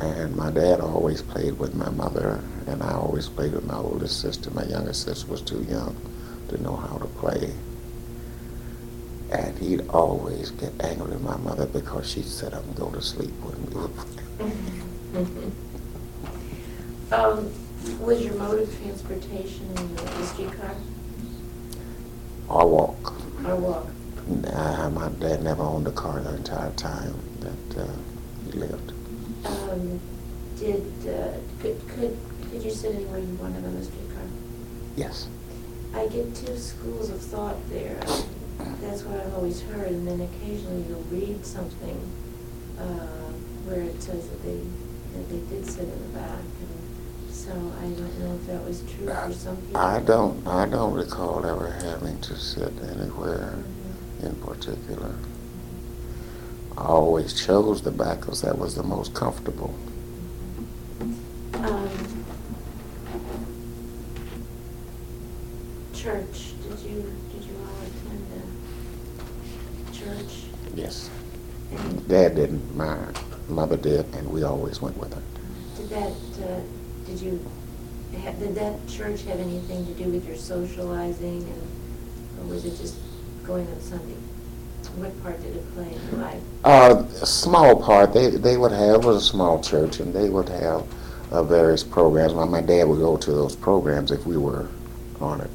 [0.00, 4.20] and my dad always played with my mother, and I always played with my oldest
[4.20, 4.50] sister.
[4.54, 5.94] My youngest sister was too young
[6.50, 7.52] to know how to play.
[9.30, 13.02] And he'd always get angry with my mother because she'd sit up and go to
[13.02, 14.52] sleep when we would play.
[17.10, 17.50] Um,
[18.00, 20.74] was your mode of transportation the streetcar
[22.50, 23.14] Or walk.
[23.46, 23.86] or walk?
[24.26, 27.86] Nah, my dad never owned a car the entire time that uh,
[28.44, 28.92] he lived.
[29.46, 29.98] Um,
[30.58, 32.18] did, uh, could, could,
[32.50, 34.24] could you sit anywhere you wanted on the streetcar?
[34.96, 35.28] Yes.
[35.94, 37.98] I get two schools of thought there.
[38.80, 42.00] That's what I've always heard, and then occasionally you'll read something
[42.78, 43.32] uh,
[43.66, 44.60] where it says that they,
[45.14, 46.38] that they did sit in the back.
[46.38, 49.76] And so I don't know if that was true for some people.
[49.76, 50.46] I don't.
[50.46, 53.54] I don't recall ever having to sit anywhere
[54.20, 54.26] Mhm.
[54.26, 55.14] in particular.
[56.76, 59.74] I always chose the back because that was the most comfortable.
[61.54, 61.88] Um,
[65.94, 68.26] Church, did you, did you all attend
[69.88, 70.44] the church?
[70.74, 71.10] Yes.
[71.72, 72.06] And
[72.78, 72.96] My
[73.48, 75.22] mother did, and we always went with her.
[75.76, 76.12] Did that,
[76.48, 76.60] uh,
[77.06, 77.44] did you,
[78.22, 81.62] ha- did that church have anything to do with your socializing and,
[82.40, 82.94] or was it just
[83.44, 84.14] going on Sunday?
[84.94, 86.40] What part did it play in your life?
[86.62, 88.12] Uh, a small part.
[88.12, 90.84] They they would have it was a small church, and they would have
[91.32, 92.32] uh, various programs.
[92.32, 94.68] My, my dad would go to those programs if we were
[95.20, 95.50] on it,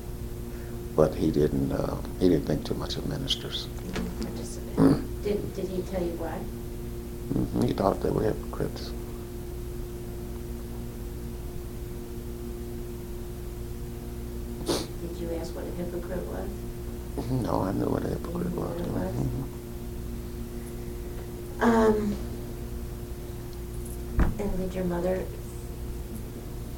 [0.95, 1.71] but he didn't.
[1.71, 3.67] Uh, he didn't think too much of ministers.
[3.81, 4.77] Did you participate?
[4.77, 5.23] Mm.
[5.23, 6.37] Did, did he tell you why?
[7.31, 8.91] Hmm He thought they were hypocrites.
[14.65, 16.49] Did you ask what a hypocrite was?
[17.31, 18.81] No, I knew what a hypocrite You was.
[18.81, 19.15] was?
[19.15, 19.43] Mhm.
[21.61, 22.15] Um,
[24.39, 25.23] and did your mother,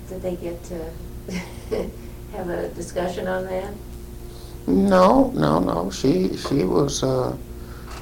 [0.09, 0.89] did they get to
[2.33, 3.73] have a discussion on that?
[4.67, 5.89] No, no, no.
[5.91, 7.35] She she was uh,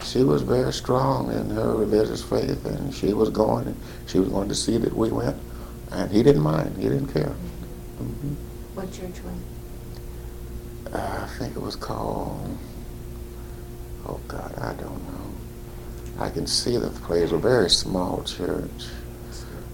[0.03, 3.75] she was very strong in her religious faith, and she was going.
[4.07, 5.37] She was going to see that we went,
[5.91, 6.77] and he didn't mind.
[6.77, 7.33] He didn't care.
[7.97, 8.33] hmm
[8.75, 10.93] What church was it?
[10.95, 12.57] I think it was called.
[14.05, 16.23] Oh God, I don't know.
[16.23, 17.31] I can see that the place.
[17.31, 18.85] was A very small church,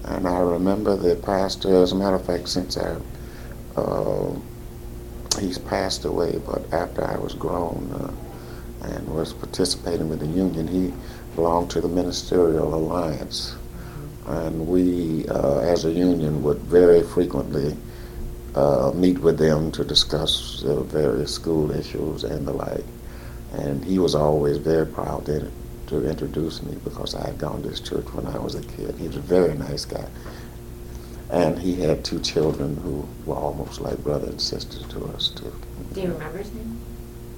[0.05, 1.75] and I remember the pastor.
[1.81, 2.95] As a matter of fact, since I,
[3.75, 4.31] uh,
[5.39, 8.28] he's passed away, but after I was grown uh,
[8.81, 10.93] and was participating with the union, he
[11.35, 13.55] belonged to the Ministerial Alliance,
[14.27, 17.75] and we, uh, as a union, would very frequently
[18.55, 22.85] uh, meet with them to discuss uh, various school issues and the like.
[23.53, 25.51] And he was always very proud to,
[25.87, 28.95] to introduce me because I had gone to his church when I was a kid.
[28.97, 30.07] He was a very nice guy.
[31.31, 35.53] And he had two children who were almost like brother and sister to us, too.
[35.93, 36.79] Do you remember his name?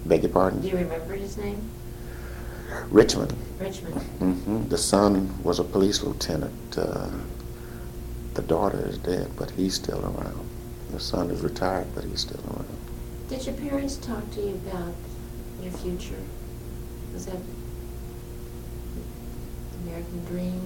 [0.05, 0.61] Beg your pardon?
[0.61, 1.61] Do you remember his name?
[2.89, 3.33] Richmond.
[3.59, 4.01] Richmond.
[4.19, 6.77] hmm The son was a police lieutenant.
[6.77, 7.09] Uh,
[8.33, 10.47] the daughter is dead, but he's still around.
[10.91, 12.67] The son is retired, but he's still around.
[13.29, 14.93] Did your parents talk to you about
[15.61, 16.19] your future?
[17.13, 17.37] Was that
[18.93, 20.61] the American dream?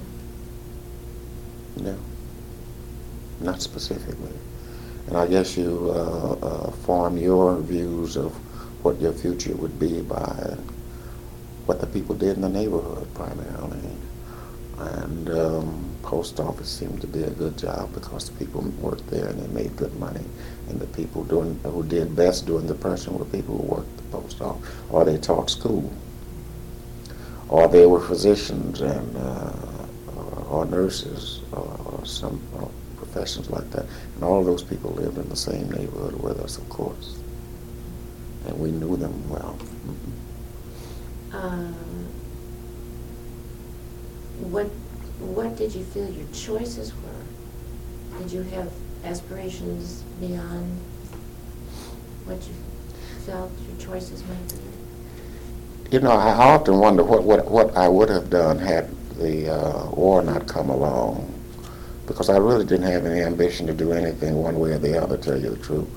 [1.78, 1.98] No,
[3.42, 4.32] not specifically.
[5.08, 8.34] And I guess you uh, uh, form your views of
[8.86, 10.56] what your future would be by
[11.66, 13.80] what the people did in the neighborhood primarily.
[14.78, 19.28] And um, post office seemed to be a good job because the people worked there
[19.30, 20.24] and they made good money.
[20.70, 24.04] And the people doing who did best during the depression were people who worked the
[24.04, 25.92] post office, or they taught school,
[27.50, 29.52] or they were physicians and uh,
[30.48, 32.68] or nurses or some uh,
[32.98, 33.86] professions like that.
[34.14, 37.25] And all those people lived in the same neighborhood with us, of course.
[38.48, 39.58] And we knew them well.
[39.88, 41.36] Mhm.
[41.36, 41.76] Um,
[44.52, 44.68] what
[45.20, 48.20] what did you feel your choices were?
[48.20, 48.72] Did you have
[49.04, 50.80] aspirations beyond
[52.26, 52.54] what you
[53.26, 55.96] felt your choices might be?
[55.96, 59.90] You know, I often wonder what, what, what I would have done had the uh,
[59.92, 61.32] war not come along,
[62.08, 65.18] because I really didn't have any ambition to do anything one way or the other,
[65.18, 65.88] to tell you the truth.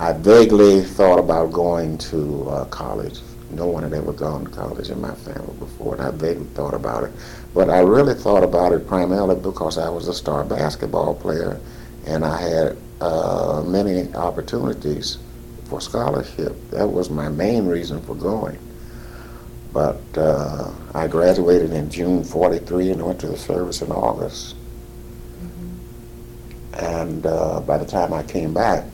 [0.00, 3.20] I vaguely thought about going to uh, college.
[3.50, 6.74] No one had ever gone to college in my family before, and I vaguely thought
[6.74, 7.12] about it.
[7.54, 11.60] But I really thought about it primarily because I was a star basketball player,
[12.06, 15.18] and I had uh, many opportunities
[15.66, 16.56] for scholarship.
[16.70, 18.58] That was my main reason for going.
[19.72, 24.56] But uh, I graduated in June 43 and went to the service in August.
[26.72, 28.84] And uh, by the time I came back,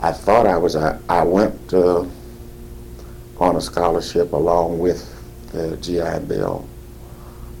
[0.00, 5.02] I thought I was, I, went on a scholarship along with
[5.52, 6.68] the GI Bill.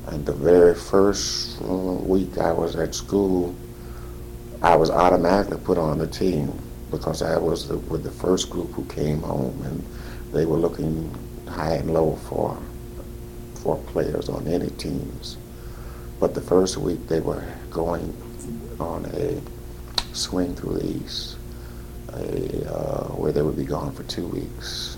[0.06, 3.54] And the very first uh, week I was at school,
[4.62, 6.52] I was automatically put on the team
[6.90, 9.84] because I was the, with the first group who came home and
[10.32, 11.14] they were looking
[11.48, 12.56] high and low for
[13.56, 15.36] for players on any teams.
[16.20, 18.14] But the first week they were going
[18.80, 19.40] on a
[20.14, 21.37] swing through the east,
[22.14, 24.96] a, uh, where they would be gone for two weeks,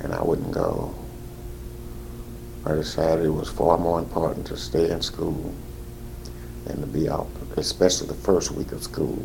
[0.00, 0.94] and I wouldn't go.
[2.66, 5.54] I decided it was far more important to stay in school
[6.64, 9.22] than to be out, especially the first week of school,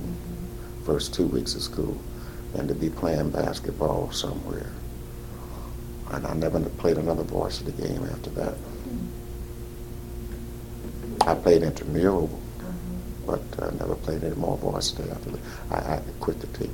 [0.86, 1.98] first two weeks of school,
[2.54, 4.72] than to be playing basketball somewhere.
[6.12, 8.56] And I never played another varsity game after that.
[11.28, 12.39] I played intramural,
[13.30, 15.40] but I never played any more varsity after that.
[15.72, 16.74] I, I quit the team.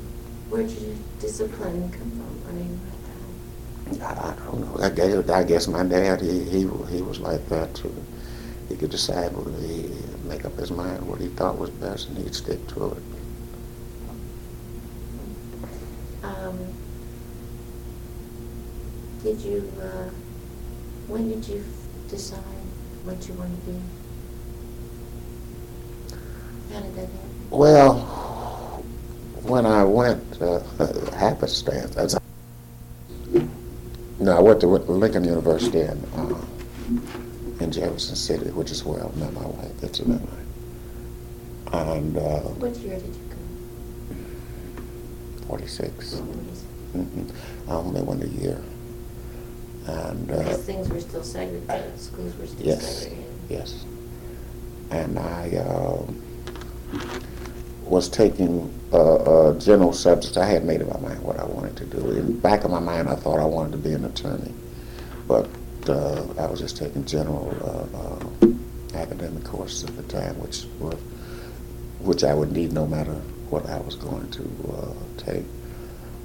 [0.50, 2.41] Where did your discipline come from?
[2.48, 4.84] I mean, I, I don't know.
[4.84, 6.60] I guess, I guess my dad, he, he
[6.94, 7.94] he was like that too.
[8.70, 9.89] He could decide what he
[10.28, 13.04] make up his mind what he thought was best, and he'd stick to it.
[16.24, 16.58] um,
[19.24, 20.10] did you, uh,
[21.08, 21.63] when did you
[22.08, 22.39] decide
[23.04, 23.78] what you want to be?
[26.76, 27.50] How did that happen?
[27.52, 27.96] Well,
[29.44, 30.60] when I went, uh,
[31.16, 31.96] happenstance.
[31.96, 32.20] As I,
[34.20, 36.36] no, I went to Lincoln University in, uh,
[37.62, 40.28] in Jefferson City, which is where I met my wife, incidentally.
[41.72, 44.18] And uh, What year did you go?
[45.48, 46.16] 46.
[46.16, 47.32] When Mm-mm.
[47.70, 48.62] I only went a year.
[49.88, 53.26] And uh, Because things were still segregated, schools were still yes, segregated.
[53.50, 53.86] yes.
[54.92, 56.22] And I um
[57.84, 58.71] was taking
[59.60, 60.38] general subjects.
[60.38, 62.12] I had made up my mind what I wanted to do.
[62.12, 64.54] In the back of my mind, I thought I wanted to be an attorney,
[65.28, 65.48] but
[65.89, 70.98] uh, I was just taking general uh, uh, academic courses at the time, which were
[72.00, 73.13] which I would need no matter
[73.50, 74.43] what I was going to
[74.74, 75.43] uh, take.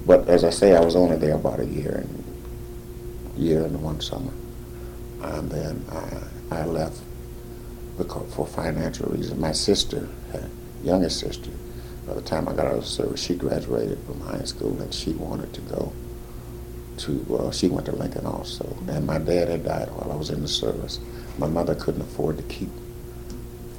[0.05, 2.23] But as I say, I was only there about a year and
[3.37, 4.33] year and one summer,
[5.21, 5.85] and then
[6.51, 6.99] I, I left
[7.97, 9.39] because for financial reasons.
[9.39, 10.49] My sister, her
[10.83, 11.51] youngest sister,
[12.07, 15.11] by the time I got out of service, she graduated from high school and she
[15.11, 15.93] wanted to go
[16.97, 17.37] to.
[17.37, 20.41] Uh, she went to Lincoln also, and my dad had died while I was in
[20.41, 20.99] the service.
[21.37, 22.69] My mother couldn't afford to keep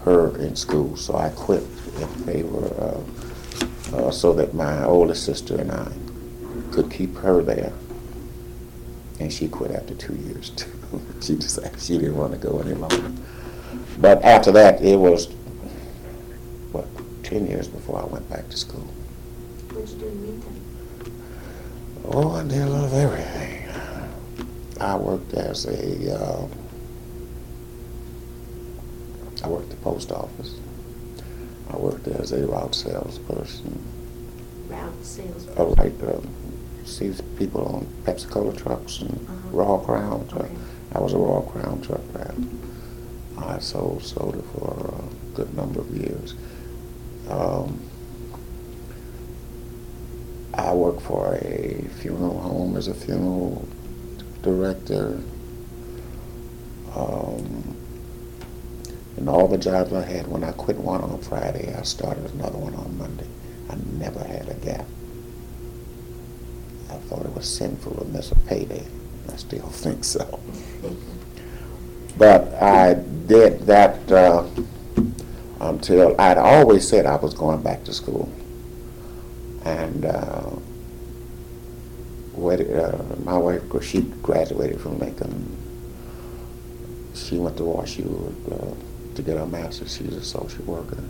[0.05, 1.63] her in school, so I quit
[2.01, 5.93] in favor of uh, so that my oldest sister and I
[6.73, 7.73] could keep her there.
[9.21, 10.71] And she quit after two years too.
[11.21, 13.13] she decided she didn't want to go any longer.
[13.99, 15.27] But after that, it was
[17.33, 18.81] what ten years before I went back to school.
[19.73, 20.61] What'd you do in the meantime?
[22.05, 23.69] Oh, I did a lot of everything.
[24.81, 26.47] I worked as a, uh,
[29.45, 30.57] I worked at the post office.
[31.71, 33.81] I worked as a route salesperson.
[34.69, 35.49] Route sales.
[35.57, 36.21] I like uh,
[36.85, 39.49] see people on Pepsi Cola trucks and Uh-huh.
[39.57, 40.45] Royal Crown truck.
[40.45, 40.55] Okay.
[40.95, 42.35] I was a Royal Crown truck driver.
[43.39, 46.35] I sold soda for a good number of years.
[47.33, 47.81] Um,
[50.55, 53.67] I worked for a funeral home as a funeral
[54.43, 55.21] director.
[56.95, 57.77] Um,
[59.17, 62.59] and all the jobs I had, when I quit one on Friday, I started another
[62.59, 63.27] one on Monday.
[63.71, 64.87] I never had a gap.
[66.91, 68.87] I thought it was sinful to miss a payday.
[69.33, 70.39] I still think so.
[72.19, 72.93] But I
[73.27, 74.47] did that uh,
[75.63, 78.31] until I'd always said I was going back to school.
[79.65, 80.51] And uh,
[82.35, 85.57] wed- uh, my wife, she graduated from Lincoln.
[87.15, 89.97] She went to WashU uh, to get her master's.
[89.97, 91.03] She was a social worker.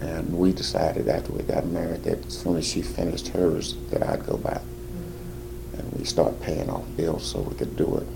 [0.00, 4.02] And we decided after we got married that as soon as she finished hers, that
[4.02, 4.62] I'd go back.
[5.76, 8.06] And we started paying off bills so we could do it.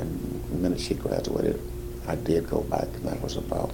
[0.00, 1.60] And the minute she graduated,
[2.06, 3.72] I did go back, and that was about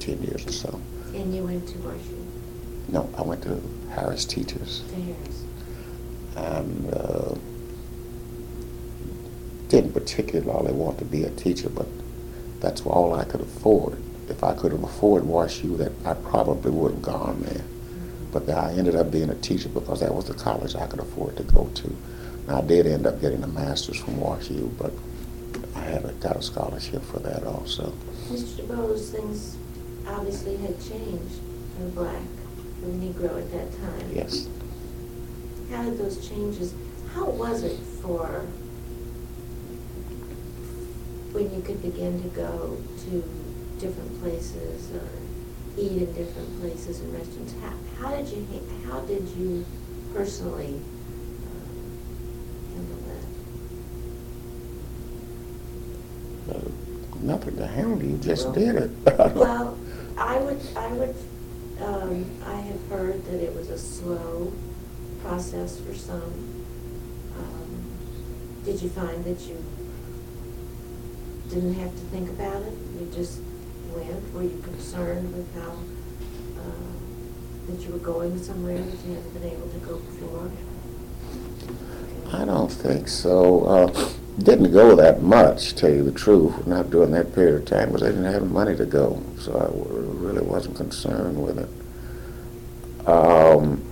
[0.00, 0.80] 10 years or so.
[1.14, 2.24] And you went to Warshu,
[2.88, 3.60] No, I went to
[3.90, 5.44] Harris Teachers to Harris.
[6.36, 7.34] and uh,
[9.68, 11.86] didn't particularly want to be a teacher, but
[12.60, 13.98] that's all I could afford.
[14.28, 17.64] If I could have afforded WashU, that I probably would have gone there.
[18.32, 21.36] But I ended up being a teacher because that was the college I could afford
[21.38, 21.96] to go to.
[22.46, 24.92] Now, I did end up getting a master's from WashU, but
[25.74, 27.92] I had a, got a scholarship for that also.
[28.26, 28.66] Mr.
[28.66, 29.56] DuBose, things
[30.08, 31.40] obviously had changed
[31.76, 32.22] for the black,
[32.80, 34.10] for the Negro at that time.
[34.12, 34.48] Yes.
[35.70, 36.74] How did those changes,
[37.14, 38.46] how was it for,
[41.32, 43.22] when you could begin to go to
[43.78, 45.08] different places or
[45.78, 47.54] eat in different places and restaurants?
[47.60, 48.46] How, how did you,
[48.86, 49.64] how did you
[50.14, 50.80] personally
[51.44, 51.66] uh,
[52.74, 52.98] handle
[56.48, 56.56] that?
[56.56, 56.85] Uh,
[57.26, 58.90] nothing to handle, you just did it.
[59.34, 59.76] Well,
[60.16, 61.14] I would, I would,
[61.80, 64.52] um, I have heard that it was a slow
[65.22, 66.64] process for some.
[67.36, 67.84] Um,
[68.64, 69.62] Did you find that you
[71.50, 72.72] didn't have to think about it?
[72.98, 73.40] You just
[73.94, 74.32] went?
[74.32, 75.72] Were you concerned with how,
[76.60, 80.50] uh, that you were going somewhere that you hadn't been able to go before?
[82.32, 83.64] I don't think so.
[83.64, 84.08] Uh,
[84.38, 87.88] didn't go that much, to tell you the truth, not during that period of time,
[87.88, 89.84] because I didn't have the money to go, so I w-
[90.18, 93.08] really wasn't concerned with it.
[93.08, 93.82] Um,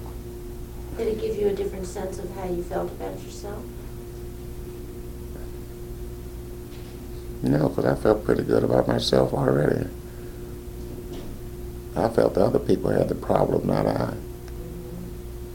[0.98, 3.62] Did it give you a different sense of how you felt about yourself?
[7.42, 9.86] no, because I felt pretty good about myself already.
[11.94, 14.14] I felt the other people had the problem, not I.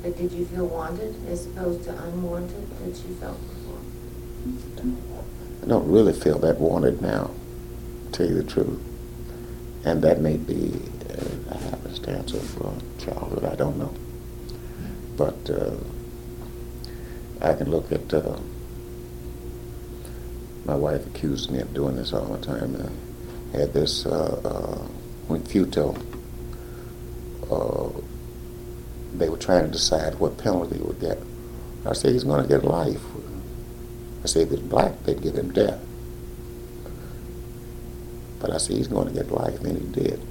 [0.04, 3.38] But did you feel wanted as opposed to unwanted that you felt?
[4.80, 7.32] I don't really feel that wanted now,
[8.06, 8.82] to tell you the truth.
[9.86, 10.74] And that may be
[11.10, 13.94] uh, a happenstance of uh, childhood, I don't know.
[15.18, 15.76] But uh,
[17.42, 18.38] I can look at, uh,
[20.66, 22.76] my wife accused me of doing this all the time.
[23.54, 24.88] I had this, uh, uh,
[27.52, 27.90] uh,
[29.16, 31.18] they were trying to decide what penalty he would get.
[31.86, 33.02] I said, he's going to get life.
[34.24, 35.80] I said, if he's black, they'd give him death.
[38.40, 40.22] But I said, he's going to get life, and he did.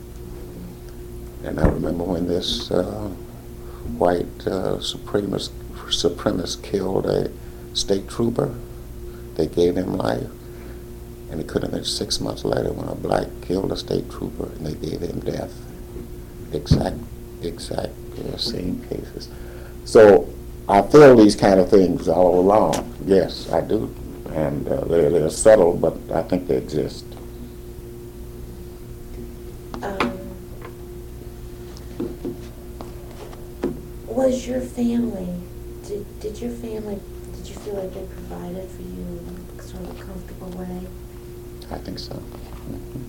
[1.45, 3.09] And I remember when this uh,
[3.97, 5.51] white uh, supremacist,
[5.89, 7.31] supremacist killed a
[7.75, 8.55] state trooper,
[9.37, 10.27] they gave him life.
[11.31, 14.47] And it could have been six months later when a black killed a state trooper
[14.47, 15.53] and they gave him death.
[16.53, 16.97] Exact,
[17.43, 17.93] exact
[18.37, 19.29] same cases.
[19.85, 20.29] So
[20.69, 22.95] I feel these kind of things all along.
[23.07, 23.95] Yes, I do.
[24.33, 27.07] And uh, they're, they're subtle, but I think they exist.
[29.83, 30.19] Um,
[34.07, 35.41] Was your family,
[35.87, 37.01] did, did your family,
[37.37, 40.87] did you feel like they provided for you in sort of a comfortable way?
[41.71, 42.15] I think so.
[42.15, 43.05] Mhm.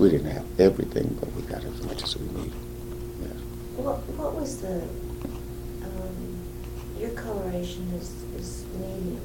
[0.00, 2.52] We didn't have everything, but we got as much as we needed.
[3.20, 3.36] Yes.
[3.76, 4.82] What, what was the,
[7.02, 9.20] your coloration is, is medium,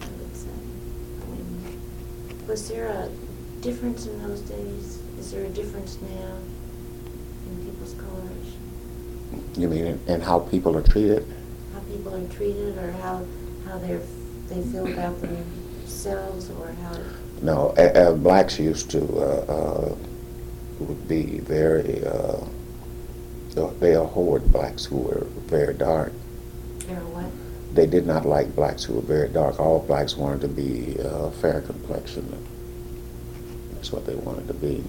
[0.00, 0.48] I would say.
[1.22, 3.08] Um, Was there a
[3.60, 4.98] difference in those days?
[5.20, 6.34] Is there a difference now
[7.46, 8.58] in people's coloration?
[9.56, 11.24] You mean in, in how people are treated?
[11.72, 13.24] How people are treated or how,
[13.66, 14.02] how they're,
[14.48, 16.98] they feel about themselves or how,
[17.40, 19.94] No, uh, uh, blacks used to uh, uh,
[20.80, 22.04] would be very.
[22.04, 22.44] Uh,
[23.78, 26.12] they abhorred blacks who were very dark.
[26.94, 27.30] They're what?
[27.74, 29.58] They did not like blacks who were very dark.
[29.58, 32.46] All blacks wanted to be uh, fair complexion.
[33.74, 34.84] That's what they wanted to be.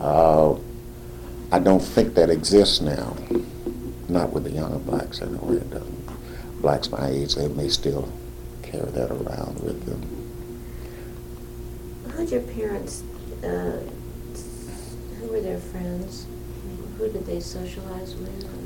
[0.00, 0.58] Uh,
[1.50, 3.16] I don't think that exists now.
[4.08, 5.56] Not with the younger blacks, I anyway.
[5.56, 6.60] It doesn't.
[6.60, 8.10] Blacks my age, they may still
[8.62, 10.02] carry that around with them.
[12.14, 13.04] How'd your parents,
[13.44, 13.80] uh,
[15.20, 16.26] who were their friends?
[16.98, 18.57] Who did they socialize with?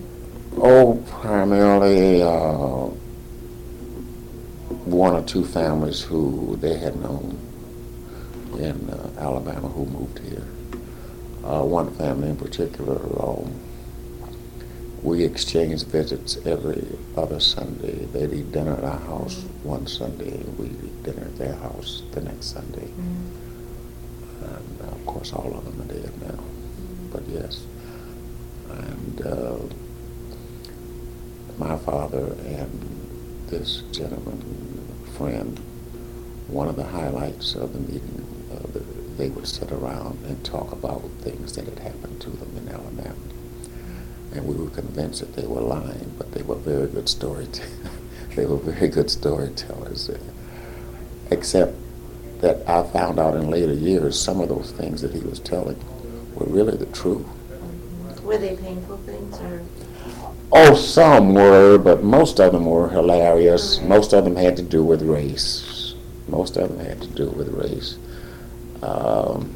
[0.57, 2.91] Oh, primarily uh,
[4.85, 7.39] one or two families who they had known
[8.59, 10.47] in uh, Alabama who moved here.
[11.45, 13.53] Uh, one family in particular, um,
[15.03, 16.87] we exchanged visits every
[17.17, 18.05] other Sunday.
[18.13, 22.03] They'd eat dinner at our house one Sunday, and we'd eat dinner at their house
[22.13, 22.89] the next Sunday.
[24.43, 26.39] And uh, of course, all of them are dead now.
[27.11, 27.65] But yes.
[28.71, 29.59] And uh,
[31.59, 33.03] my father and
[33.49, 34.41] this gentleman,
[35.17, 35.59] friend,
[36.49, 38.81] one of the highlights of the meeting, uh, the,
[39.17, 43.15] they would sit around and talk about things that had happened to them in Alabama.
[44.35, 47.71] And we were convinced that they were lying, but they were very good storytellers.
[48.35, 50.11] they were very good storytellers.
[51.31, 51.75] Except
[52.41, 55.79] that I found out in later years some of those things that he was telling
[56.35, 57.27] were really the truth.
[58.23, 59.63] Were they painful things or?
[60.55, 63.81] Oh, some were, but most of them were hilarious.
[63.81, 65.95] Most of them had to do with race.
[66.29, 67.97] Most of them had to do with race.
[68.83, 69.55] Um,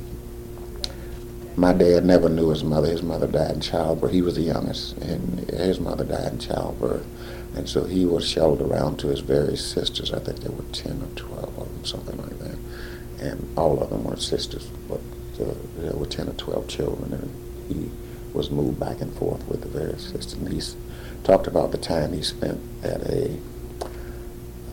[1.54, 2.88] my dad never knew his mother.
[2.88, 4.10] His mother died in childbirth.
[4.10, 7.06] He was the youngest, and his mother died in childbirth.
[7.54, 10.14] And so he was shuttled around to his various sisters.
[10.14, 12.58] I think there were 10 or 12 of them, something like that.
[13.20, 15.00] And all of them were sisters, but
[15.42, 17.30] uh, there were 10 or 12 children, and
[17.68, 17.90] he
[18.36, 20.52] was moved back and forth with the various systems.
[20.52, 20.76] He's
[21.24, 23.36] talked about the time he spent at a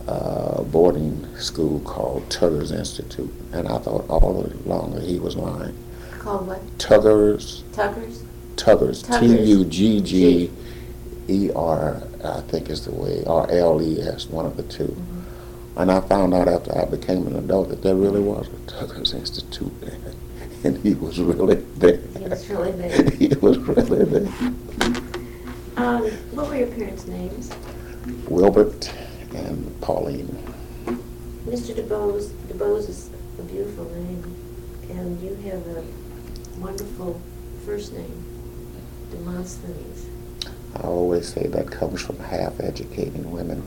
[0.06, 3.32] uh, boarding school called Tugger's Institute.
[3.52, 5.74] And I thought all along that he was lying.
[6.18, 6.60] Called what?
[6.78, 8.22] Tugger's Tuggers?
[8.56, 9.20] Tuggers, Tuggers.
[9.20, 10.52] T-U-G-G-E-R,
[12.24, 15.80] I think is the way, or L-E-S, one of the 2 Mm-hmm.
[15.80, 19.12] And I found out after I became an adult that there really was a Tuggers
[19.14, 19.72] Institute.
[20.62, 22.00] And he was really there.
[22.24, 23.12] He was really big.
[23.18, 24.26] he was really there.
[25.76, 27.50] Um, what were your parents' names?
[28.28, 28.90] Wilbert
[29.34, 30.28] and Pauline.
[31.46, 31.74] Mr.
[31.74, 34.36] DuBose, DuBose is a beautiful name,
[34.88, 35.84] and you have a
[36.58, 37.20] wonderful
[37.66, 38.24] first name,
[39.10, 40.06] Demosthenes.
[40.76, 43.62] I always say that comes from half-educating women.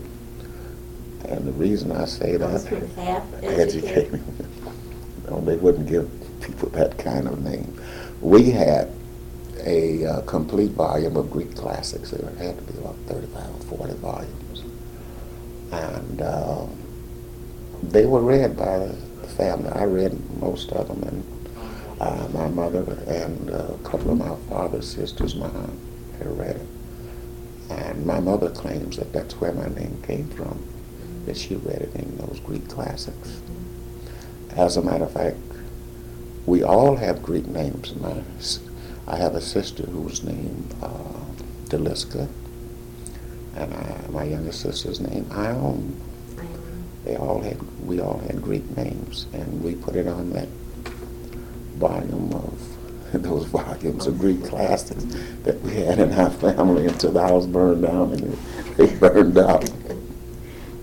[1.26, 2.64] And the reason I say that...
[2.96, 4.24] Half-educated- educating.
[5.30, 6.10] no, they wouldn't give
[6.42, 7.80] people that kind of name.
[8.22, 8.92] We had
[9.66, 12.12] a uh, complete volume of Greek classics.
[12.12, 14.64] There had to be about 35 or 40 volumes.
[15.72, 16.78] And um,
[17.84, 18.94] they were read by the
[19.38, 19.70] family.
[19.70, 24.36] I read most of them, and uh, my mother and uh, a couple of my
[24.50, 25.80] father's sisters, my aunt,
[26.18, 26.68] had read it.
[27.70, 30.64] And my mother claims that that's where my name came from,
[31.26, 33.42] that she read it in those Greek classics.
[34.52, 35.38] As a matter of fact,
[36.48, 37.94] we all have Greek names.
[38.40, 38.60] S-
[39.08, 40.90] I have a sister whose name uh,
[41.66, 42.28] Deliska,
[43.56, 45.94] and I, my younger sister's named Ione.
[47.06, 50.48] They all had, we all had Greek names, and we put it on that
[51.78, 52.60] volume of
[53.24, 55.06] those volumes of Greek classics
[55.44, 58.34] that we had in our family until the house burned down and
[58.76, 59.70] they burned out.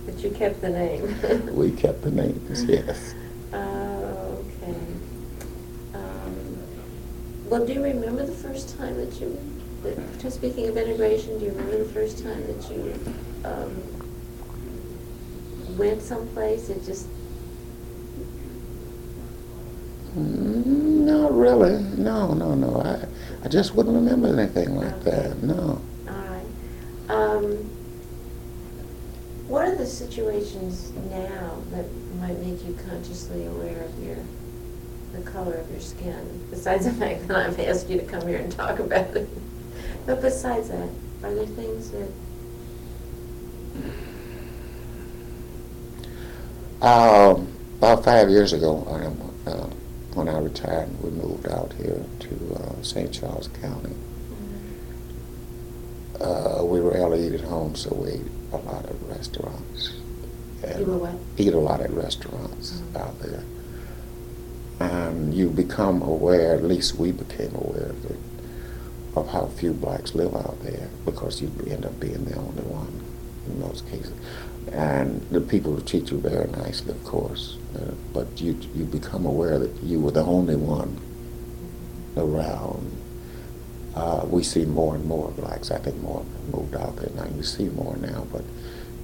[0.06, 1.54] But you kept the name.
[1.54, 3.13] We kept the names, yes.
[7.54, 9.38] Well, do you remember the first time that you,
[9.84, 12.92] that- just speaking of integration, do you remember the first time that you
[13.44, 13.80] um,
[15.78, 16.68] went someplace?
[16.68, 17.06] and just,
[20.18, 20.66] Mm,
[21.06, 21.80] Not really.
[21.96, 22.80] No, no, no.
[22.82, 23.06] I,
[23.44, 25.40] I just wouldn't remember anything like that.
[25.40, 25.80] No.
[26.08, 26.46] all right.
[27.08, 27.70] Um,
[29.46, 31.86] What are the situations now that
[32.18, 34.16] might make you consciously aware of your,
[35.14, 36.46] the color of your skin?
[36.50, 39.28] Besides the fact that I've asked you to come here and talk about it.
[40.06, 40.88] But besides that,
[41.22, 42.08] are there things that,
[46.82, 47.48] Um,
[47.78, 49.66] about five years ago, I, uh,
[50.14, 53.12] when I retired, we moved out here to uh, St.
[53.12, 53.94] Charles County.
[56.20, 58.20] Uh, we rarely eat at home, so we ate
[58.52, 59.94] a lot at restaurants.
[60.62, 61.14] And You were what?
[61.38, 63.00] Eat a lot at restaurants Mhm.
[63.00, 63.42] out there.
[64.80, 68.18] And you become aware, at least we became aware of, it,
[69.16, 73.00] of how few blacks live out there because you end up being the only one
[73.46, 74.12] in most cases.
[74.72, 79.58] And the people treat you very nicely, of course, uh, but you you become aware
[79.58, 80.98] that you were the only one
[82.16, 82.90] around.
[83.94, 85.70] Uh, we see more and more blacks.
[85.70, 87.30] I think more moved out there now.
[87.36, 88.42] You see more now, but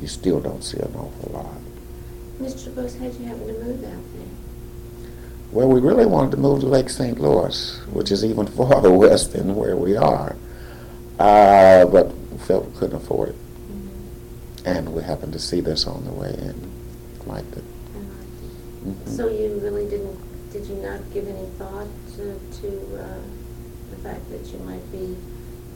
[0.00, 1.60] you still don't see an awful lot.
[2.40, 2.74] Mr.
[2.74, 4.49] Bose, how'd you happen to move out there?
[5.52, 7.18] Well, we really wanted to move to Lake St.
[7.18, 10.36] Louis, which is even farther west than where we are,
[11.18, 13.34] uh, but we felt we couldn't afford it.
[14.64, 16.70] And we happened to see this on the way and
[17.26, 17.64] liked it.
[18.84, 19.08] Mhm.
[19.08, 20.16] So you really didn't,
[20.52, 21.86] did you not give any thought
[22.16, 22.68] to, to
[23.02, 23.20] uh,
[23.90, 25.16] the fact that you might be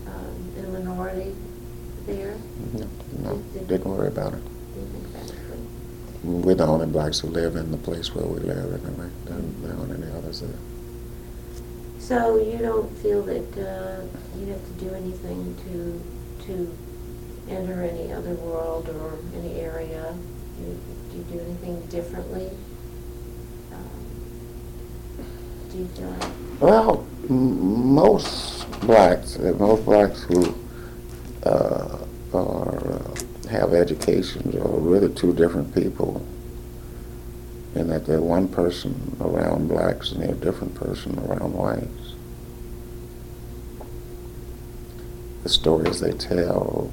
[0.07, 1.35] um, in a minority
[2.07, 2.37] there?
[2.75, 2.87] No,
[3.23, 4.41] no, didn't worry about it.
[4.45, 5.54] Do
[6.25, 9.11] We're the only blacks who live in the place where we live, anyway.
[9.27, 10.51] There there aren't any others there.
[11.99, 14.03] So you don't feel that uh,
[14.39, 16.77] you have to do anything to, to
[17.49, 20.15] enter any other world or any area?
[20.61, 22.51] You- Do you do anything differently?
[23.73, 25.27] Um,
[25.71, 26.31] Do you feel like?
[26.61, 30.55] Well, m- most blacks, most blacks who
[31.45, 31.99] uh,
[32.33, 33.15] are uh,
[33.47, 36.25] have educations are really two different people.
[37.75, 42.15] In that they're one person around blacks and they're a different person around whites.
[45.45, 46.91] the stories they tell,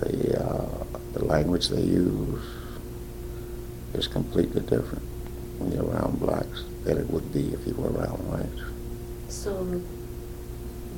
[0.00, 0.84] the, uh,
[1.14, 2.44] the language they use
[3.94, 5.02] is completely different
[5.58, 8.62] when you're around blacks than it would be if you were around whites.
[9.28, 9.82] So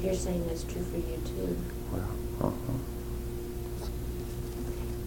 [0.03, 1.57] you're saying that's true for you too?
[1.93, 2.73] Well, uh-huh.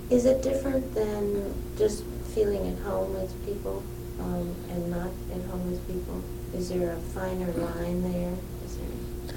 [0.10, 2.03] Is it different than just
[2.34, 3.84] feeling at home with people
[4.20, 6.22] um, and not at home with people?
[6.53, 8.34] Is there a finer line there?
[8.66, 9.36] Is there?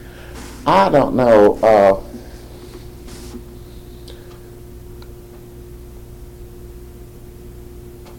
[0.66, 1.58] I don't know.
[1.62, 2.02] Uh,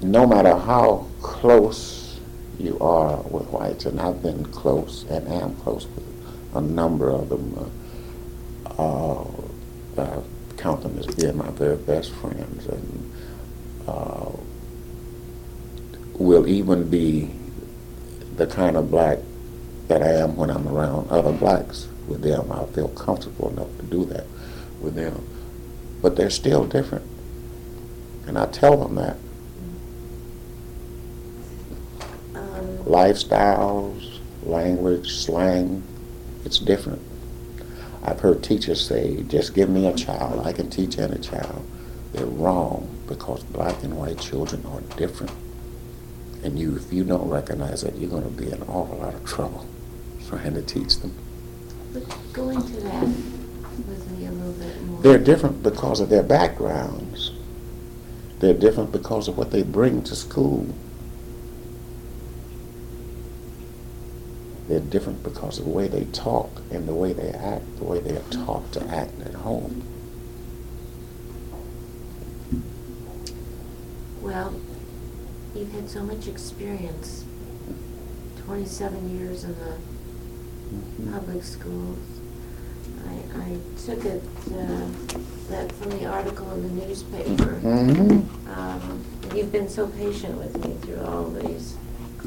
[0.02, 2.20] no matter how close
[2.58, 6.06] you are with whites, and I've been close and am close with
[6.56, 7.72] a number of them,
[8.78, 9.24] uh,
[10.02, 10.22] uh,
[10.60, 13.14] count them as being my very best friends, and
[13.88, 14.32] uh,
[16.14, 17.32] will even be
[18.36, 19.20] the kind of black
[19.88, 22.52] that I am when I'm around other blacks with them.
[22.52, 24.26] I feel comfortable enough to do that
[24.82, 25.28] with them.
[26.02, 27.06] But they're still different.
[28.28, 29.18] And I tell them that.
[32.36, 35.84] Um, Lifestyles, language, slang,
[36.46, 37.02] it's different.
[38.10, 41.64] I've heard teachers say, just give me a child, I can teach any child.
[42.12, 45.32] They're wrong because black and white children are different.
[46.44, 49.14] And you, if you don't recognize that, you're going to be in an awful lot
[49.14, 49.68] of trouble
[50.28, 51.14] trying to teach them.
[51.94, 52.04] but
[52.34, 55.02] go into that with me a little bit more.
[55.04, 57.32] They're different because of their backgrounds.
[58.40, 60.66] They're different because of what they bring to school.
[64.70, 68.00] They're different because of the way they talk and the way they act, the way
[68.00, 69.84] they are taught to act at home.
[74.22, 74.54] Well,
[75.56, 77.26] you've had so much experience,
[78.46, 81.98] 27 years in the public schools.
[83.08, 83.58] I, I
[83.88, 84.22] took it
[84.54, 84.88] uh,
[85.50, 87.60] that from the article in the newspaper.
[87.64, 88.52] Mm-hmm.
[88.52, 89.04] Um,
[89.34, 91.76] you've been so patient with me through all these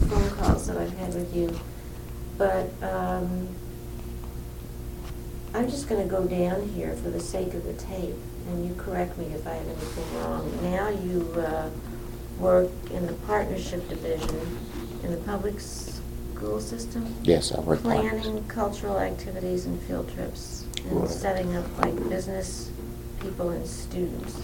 [0.09, 1.57] phone calls that I've had with you.
[2.39, 3.49] But um,
[5.55, 8.15] I'm just going to go down here for the sake of the tape,
[8.49, 10.59] and you correct me if I have anything wrong.
[10.63, 11.69] Now you uh,
[12.39, 14.59] work in the partnership division
[15.03, 17.15] in the public school system?
[17.23, 21.11] Yes, I work like Planning cultural activities and field trips, and Right.
[21.11, 22.71] setting up like business
[23.21, 24.41] people and students.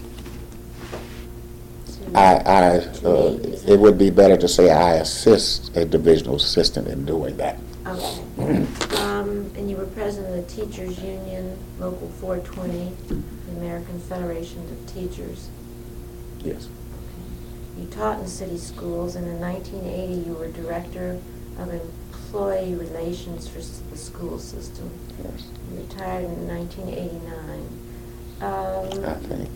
[1.97, 5.83] To- I, I, to uh, is it would be better to say I assist a
[5.85, 7.57] divisional assistant in doing that.
[7.89, 8.65] Okay.
[8.97, 14.93] Um, and you were president of the Teachers Union, Local 420, the American Federation of
[14.93, 15.49] Teachers.
[16.43, 16.67] Yes.
[17.77, 21.19] You taught in city schools, and in 1980, you were director
[21.57, 24.89] of employee relations for s- the school system.
[25.23, 25.45] Yes.
[25.71, 27.67] You retired in 1989.
[28.41, 29.49] I Um, think.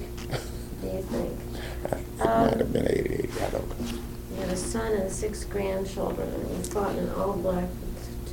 [0.82, 1.40] do you think?
[1.94, 4.00] It might have been 88, I don't know.
[4.32, 7.66] You had a son and six grandchildren, and you fought in an all-black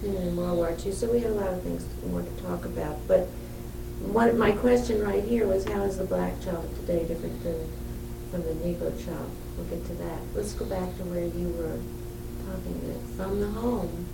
[0.00, 2.64] platoon in World War II, so we had a lot of things more to talk
[2.64, 2.96] about.
[3.06, 3.28] But
[4.00, 7.70] one, my question right here was, how is the black child today different than
[8.30, 9.30] from the Negro child?
[9.56, 10.18] We'll get to that.
[10.34, 11.78] Let's go back to where you were
[12.46, 14.06] talking about, from the home.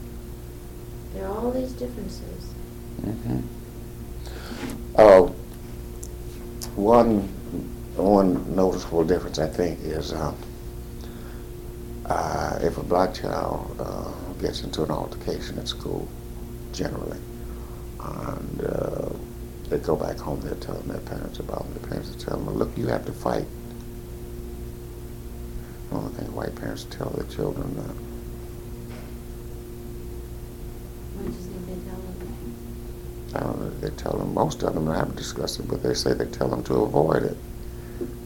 [1.15, 2.53] There are all these differences.
[3.03, 3.43] Mhm.
[4.97, 5.23] Uh,
[6.75, 7.21] one,
[7.97, 10.33] one noticeable difference, I think, is uh,
[12.07, 14.11] uh, if a black child uh,
[14.41, 16.09] gets into an altercation at school,
[16.73, 17.19] generally,
[18.01, 19.09] and uh,
[19.69, 21.81] they go back home, they're telling their parents about it.
[21.81, 23.47] Their parents are telling them, look, you have to fight.
[25.91, 27.93] The only thing white parents tell their children uh,
[31.15, 32.15] What do you think they tell them?
[33.33, 33.41] That?
[33.41, 35.83] I don't know, they tell them, most of them, and I haven't discussed it, but
[35.83, 37.37] they say they tell them to avoid it.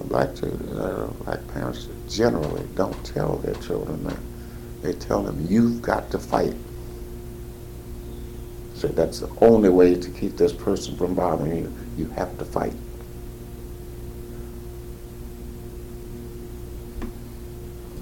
[0.08, 4.16] Black children, uh, black parents generally don't tell their children that.
[4.82, 6.54] They tell them, you've got to fight.
[8.74, 11.74] So that's the only way to keep this person from bothering you.
[11.98, 12.72] You have to fight.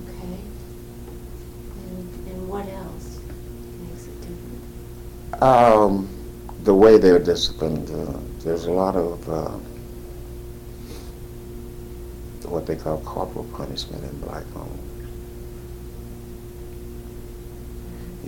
[0.06, 0.38] Okay.
[1.88, 3.18] And, and what else
[3.80, 5.42] makes it different?
[5.42, 6.08] Um,
[6.62, 9.58] the way they're disciplined, uh, there's a lot of uh,
[12.48, 14.77] what they call corporal punishment in black homes.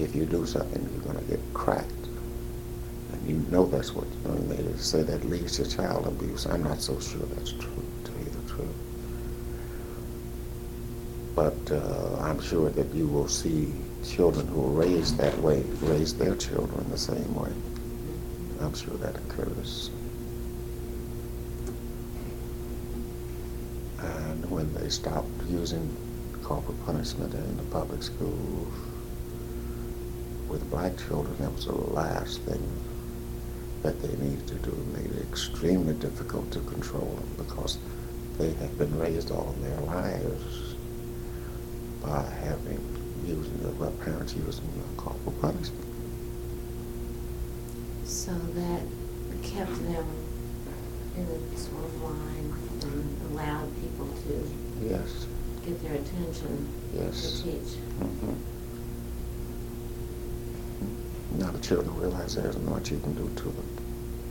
[0.03, 1.90] if you do something, you're going to get cracked.
[3.12, 5.03] And you know that's what the young to say.
[5.03, 6.46] that leads to child abuse.
[6.46, 8.76] I'm not so sure that's true, to tell you the truth.
[11.34, 13.72] But uh, I'm sure that you will see
[14.05, 17.53] children who are raised that way raise their children the same way.
[18.61, 19.90] I'm sure that occurs.
[23.98, 25.94] And when they stopped using
[26.42, 28.72] corporal punishment in the public schools,
[30.51, 32.62] with black children, that was the last thing
[33.82, 34.70] that they needed to do.
[34.70, 37.78] It made it extremely difficult to control them because
[38.36, 40.74] they had been raised all their lives
[42.03, 42.80] by having
[43.26, 44.64] using their parents using
[44.96, 45.84] corporal punishment.
[48.05, 48.82] So that
[49.42, 50.07] kept them
[51.16, 54.51] in a sort of line and allowed people to
[54.88, 55.26] Yes,
[55.64, 57.40] get their attention yes.
[57.40, 57.76] to teach.
[58.01, 58.34] Mhm.
[61.39, 63.66] Now the children realize there's not much you can do to them.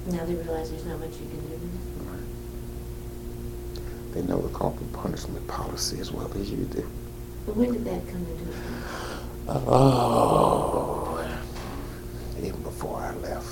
[0.08, 1.56] Now they realize there's not much you can do.
[1.58, 1.70] to
[2.10, 2.24] Right.
[4.14, 6.90] They know the corporal punishment policy as well as you do.
[7.46, 9.24] But when did that come into effect?
[9.48, 11.26] Oh,
[12.42, 13.48] even before I left.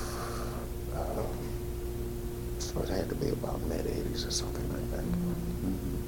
[0.94, 1.22] Uh,
[2.58, 5.04] so it had to be about mid 80s or something like that.
[5.04, 5.98] Mhm.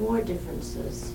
[0.00, 1.12] More differences.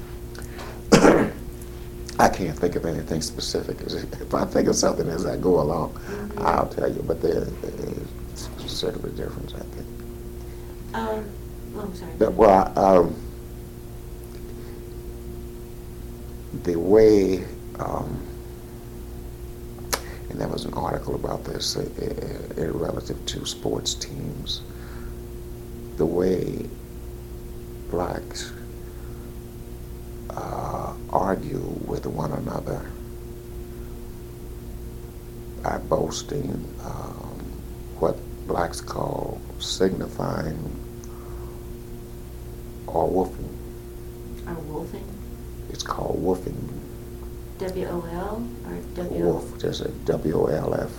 [2.22, 3.82] I can't think of anything specific.
[3.82, 6.43] If I think of something as I go along, Mhm.
[6.43, 7.01] I'll tell you.
[7.01, 7.47] But there
[8.36, 9.88] is a certain difference, I think.
[10.93, 11.26] Um,
[11.76, 12.11] oh, I'm sorry.
[12.19, 13.15] But, well, um,
[16.63, 17.43] the way,
[17.80, 18.19] um,
[20.30, 21.82] and there was an article about this uh,
[22.57, 24.61] uh, relative to sports teams,
[25.97, 26.65] the way
[27.89, 28.51] blacks
[30.30, 32.86] uh, argue with one another
[36.12, 36.51] by boasting
[36.84, 37.39] um,
[37.99, 40.57] what blacks call signifying
[42.88, 43.47] or woofing.
[44.47, 45.05] Or wolfing?
[45.70, 46.55] It's called woofing.
[47.59, 49.57] W-O-L or W?
[49.59, 50.89] Just a W-O-L-F,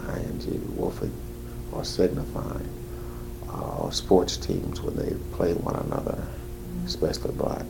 [0.00, 0.76] Mhm.
[0.76, 1.10] Woofing,
[1.70, 2.68] or signifying.
[3.48, 6.86] Uh, sports teams when they play one another, Mhm.
[6.86, 7.66] especially blacks.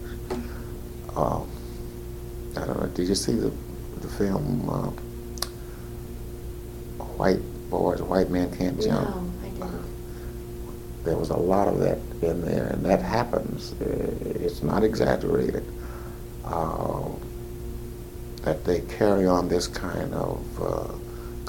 [1.17, 1.43] Um,
[2.57, 2.87] I don't know.
[2.95, 3.51] Did you see the
[4.01, 4.91] the film uh,
[7.17, 7.41] White
[7.71, 9.09] Boys, White Men Can't Jump?
[9.09, 11.05] No, I didn't.
[11.05, 13.73] There was a lot of that in there, and that happens.
[13.81, 13.85] Uh,
[14.41, 15.65] It's not exaggerated.
[16.45, 17.09] Uh,
[18.43, 20.89] that they carry on this kind of uh,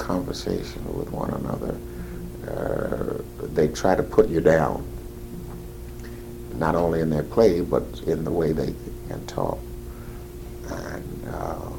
[0.02, 1.76] conversation with one another.
[2.48, 3.22] Uh,
[3.54, 4.86] they try to put you down,
[6.56, 8.76] not only in their play, but in the way they
[9.08, 9.58] can talk.
[10.70, 11.70] And uh,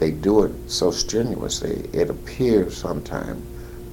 [0.00, 3.44] they do it so strenuously, it appears sometimes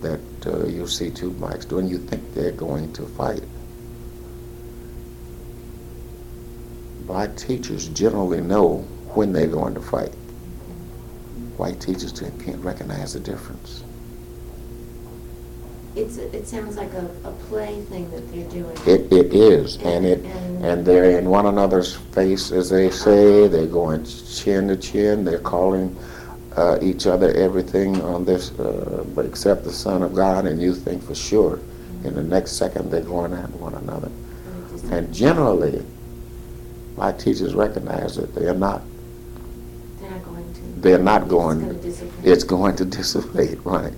[0.01, 3.43] that uh, you see two blacks doing, you think they're going to fight.
[7.05, 8.78] Black teachers generally know
[9.16, 10.14] when they're going to fight.
[11.58, 13.84] White teachers can't recognize the difference.
[15.98, 18.78] It's, it sounds like a, a play thing that they're doing.
[18.86, 23.48] It, it is, and it, And- they're in one another's face, as they say.
[23.48, 25.26] They're going chin to chin.
[25.26, 25.95] They're calling
[26.56, 30.76] uh, each other everything on this, uh, but except the Son of God, and you
[30.76, 31.60] think for sure,
[32.04, 34.12] in the next second they're going at one another.
[34.91, 35.84] And generally,
[36.95, 38.82] my teachers recognize that they are not.
[40.00, 40.62] They're not going to.
[40.82, 41.80] They're not It's going.
[42.24, 43.93] It's going to dissipate, right?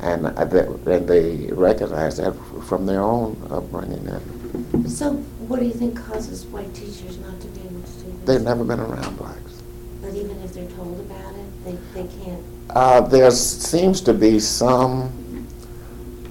[0.00, 2.34] And uh, that, and they recognize that
[2.68, 4.06] from their own upbringing.
[4.06, 5.14] And So
[5.48, 8.20] what do you think causes white teachers not to be able to do this?
[8.26, 9.62] they've never been around blacks.
[10.02, 12.42] But even if they're told about it, they, they can't.
[12.70, 15.46] Uh, there seems to be some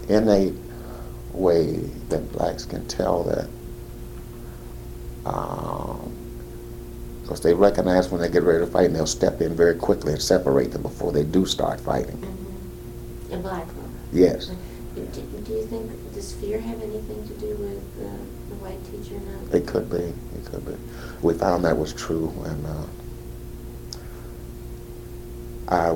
[0.10, 0.54] innate
[1.34, 1.78] way
[2.10, 3.50] that blacks can tell that,
[7.24, 10.14] because they recognize when they get ready to fight, and they'll step in very quickly
[10.14, 12.22] and separate them before they do start fighting.
[13.32, 13.92] A black woman.
[14.14, 14.52] Yes,
[14.96, 15.02] Do,
[15.44, 18.08] do you think, does fear have anything to do with uh,
[18.50, 19.54] the white teacher not?
[19.54, 19.98] it could be.
[19.98, 20.76] It could be.
[21.22, 22.86] We found that was true, and uh,
[25.68, 25.94] I uh,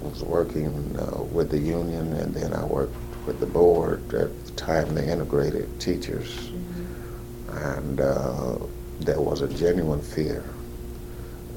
[0.00, 2.94] was working uh, with the union, and then I worked
[3.26, 6.50] with the board at the time they integrated teachers.
[6.50, 7.76] Mhm.
[7.78, 8.56] and uh,
[9.00, 10.44] there was a genuine fear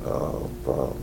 [0.06, 0.94] of uh,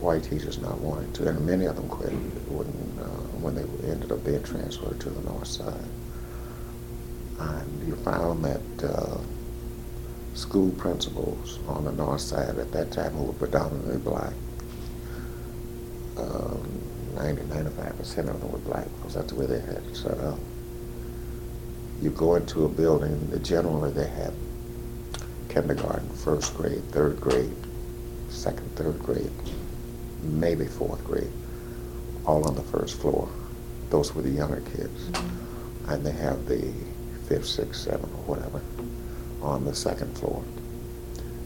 [0.00, 2.12] white teachers not wanting to, and many of them quit
[2.48, 2.66] when
[3.00, 3.08] uh,
[3.40, 5.88] when they ended up being transferred to the north side.
[7.38, 9.18] And you found that uh,
[10.34, 14.34] school principals on the north side at that time, who were predominantly black,
[16.18, 16.82] um,
[17.14, 20.38] 90, 95% of them were black, because that's the way they had it set up
[22.02, 24.34] you go into a building, generally they have
[25.48, 27.54] kindergarten, first grade, third grade,
[28.28, 29.30] second, third grade,
[30.22, 31.32] maybe fourth grade,
[32.26, 33.28] all on the first floor.
[33.90, 35.08] Those were the younger kids.
[35.08, 35.90] Mm-hmm.
[35.90, 36.72] And they have the
[37.28, 38.60] fifth, sixth, seventh, or whatever
[39.42, 40.42] on the second floor.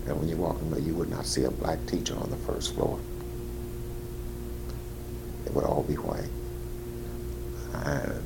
[0.06, 2.36] And when you walk in there, you would not see a black teacher on the
[2.36, 2.98] first floor.
[5.46, 6.28] It would all be white.
[7.86, 8.22] And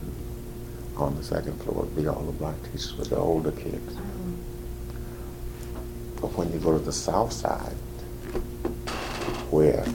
[0.97, 3.97] on the second floor would be all the black teachers with the older kids.
[3.97, 4.39] Um,
[6.21, 7.77] But when you go to the south side,
[9.51, 9.87] where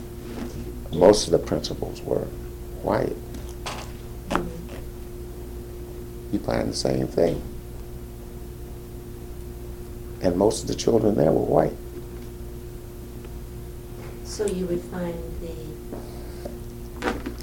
[0.95, 2.27] most of the principals were
[2.83, 3.15] white,
[6.31, 7.41] you find the same thing.
[10.21, 11.73] And most of the children there were white.
[14.23, 15.53] So you would find the,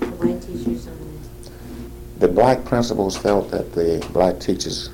[0.01, 1.21] the white teachers on
[2.19, 4.91] The black principals felt that the black teachers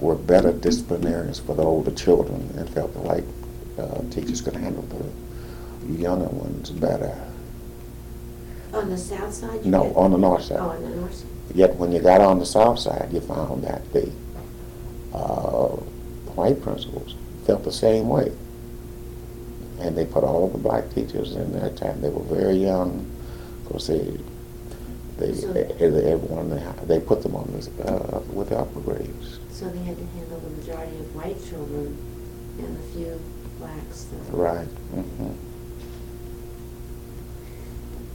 [0.00, 3.24] were better disciplinarians for the older children and felt the white
[3.78, 7.29] uh, teachers could handle the younger ones better.
[8.74, 9.64] On the south side?
[9.64, 10.58] you No, get- on the north side.
[10.60, 11.26] Oh, on the north side.
[11.54, 14.10] Yet when you got on the south side, you found that the
[15.12, 15.68] uh,
[16.36, 17.14] white principals
[17.44, 18.30] felt the same way.
[19.80, 22.00] And they put all of the black teachers in their time.
[22.00, 23.10] They were very young.
[23.62, 24.16] Of course, they,
[25.18, 29.38] they, So- they, everyone, they, they put them on this, uh, with the upper grades.
[29.50, 31.96] So they had to handle the majority of white children
[32.58, 33.20] and a few
[33.58, 34.04] blacks.
[34.04, 34.66] that- Right.
[34.66, 35.30] hmm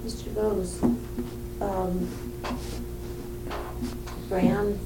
[0.06, 0.34] Mr.
[0.36, 0.82] Bose,
[1.62, 2.08] um,
[4.30, 4.78] Brown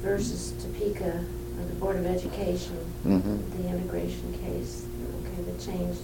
[0.00, 4.84] versus Topeka, uh, the Board of Education, hmm the immigration case,
[5.26, 6.00] okay, that changed.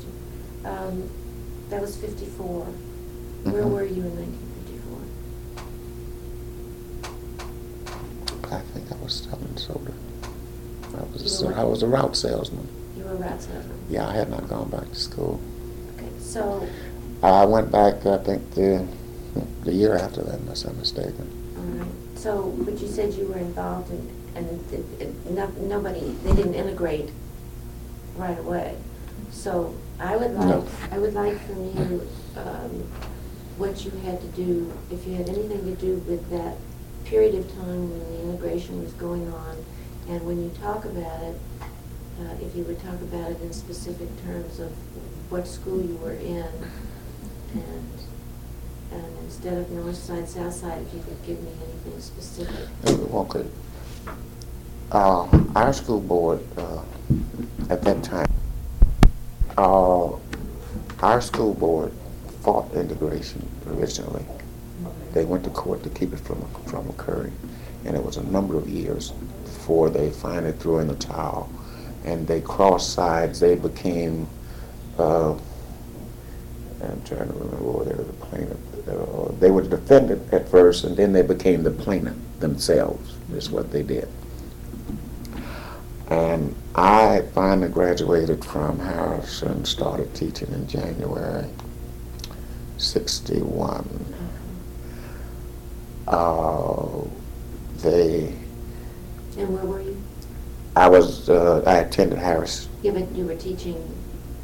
[0.65, 1.09] Um,
[1.69, 2.65] that was fifty-four.
[3.45, 3.71] Where Mhm.
[3.73, 4.99] were you in nineteen fifty-four?
[8.57, 9.93] I think I was selling soda.
[10.93, 12.67] I was, I was a route salesman.
[12.97, 13.79] You were a route salesman.
[13.89, 15.41] Yeah, I had not gone back to school.
[15.97, 16.67] Okay, so,
[17.23, 18.87] I went back, I think, the,
[19.65, 21.55] the year after that, unless I'm mistaken.
[21.57, 26.01] all right, so, but you said you were involved in, and it, it, no- nobody,
[26.25, 27.11] they didn't integrate
[28.17, 28.77] right away.
[29.31, 30.67] So I would like, No.
[30.91, 32.71] I would like from you, um,
[33.59, 36.57] what you had to do, if you had anything to do with that
[37.05, 39.57] period of time when the integration was going on,
[40.09, 41.37] and when you talk about it,
[42.21, 44.71] uh, if you would talk about it in specific terms of
[45.31, 46.47] what school you were in,
[47.53, 47.85] and,
[48.93, 52.67] and instead of north side, south side, if you could give me anything specific.
[53.13, 53.47] Okay.
[54.93, 56.83] Uh, our school board, uh,
[57.69, 58.27] at that time,
[59.57, 60.11] uh,
[61.03, 61.93] our school board
[62.43, 64.25] fought integration originally.
[65.13, 67.33] They went to court to keep it from, from occurring.
[67.85, 69.11] And it was a number of years
[69.45, 71.51] before they finally threw in the towel.
[72.05, 73.41] And they crossed sides.
[73.41, 74.29] They became,
[74.99, 75.37] uh,
[76.83, 78.59] I'm trying to remember what they were the plaintiff.
[78.89, 83.51] Uh, they were the defendant at first, and then they became the plaintiff themselves, is
[83.51, 84.09] what they did.
[86.09, 91.47] And I finally graduated from Harris and started teaching in January
[92.79, 94.15] 61.
[96.09, 97.05] Uh,
[97.77, 98.35] they,
[99.39, 100.03] And where were you?
[100.75, 102.69] I was, uh, I attended Harris.
[102.83, 103.77] Yeah, but you were teaching,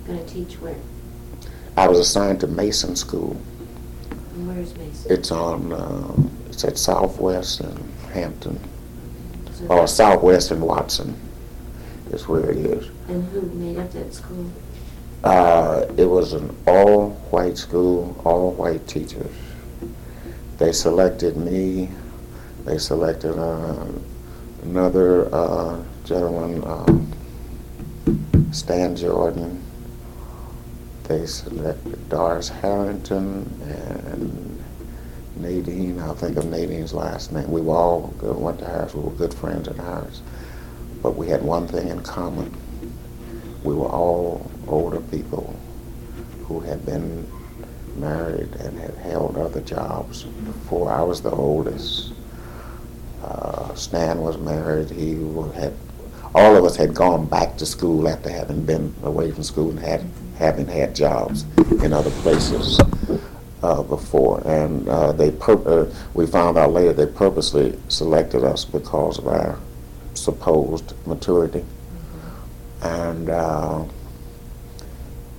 [0.06, 0.76] gonna teach where?
[1.76, 3.34] I was assigned to Mason School.
[4.36, 5.12] Where's Mason?
[5.12, 7.78] It's on, um, it's at Southwest and
[8.12, 8.58] Hampton,
[9.52, 11.14] So or Southwest and Watson
[12.12, 12.88] is where it is.
[13.08, 14.50] And who made up that school?
[15.22, 19.34] Uh, it was an all-white school, all-white teachers.
[20.58, 21.90] They selected me.
[22.64, 23.86] They selected uh,
[24.62, 27.12] another uh, gentleman, um,
[28.52, 29.62] Stan Jordan.
[31.08, 34.64] They selected Doris Harrington and
[35.36, 36.00] Nadine.
[36.00, 37.50] I'll think of Nadine's last name.
[37.50, 38.94] We were all good, went to Harris.
[38.94, 40.22] We were good friends at Harris,
[41.02, 42.54] but we had one thing in common
[43.66, 45.54] we were all older people
[46.44, 47.28] who had been
[47.96, 52.12] married and had held other jobs before I was the oldest.
[53.24, 54.90] Uh, Stan was married.
[54.90, 55.14] He
[55.54, 55.74] had
[56.32, 59.80] all of us had gone back to school after having been away from school and
[59.80, 60.04] had
[60.38, 61.44] having had jobs
[61.82, 62.80] in other places
[63.62, 64.46] uh, before.
[64.46, 69.26] And uh, they pur- uh, we found out later they purposely selected us because of
[69.28, 69.58] our
[70.14, 71.64] supposed maturity
[72.82, 73.84] and uh,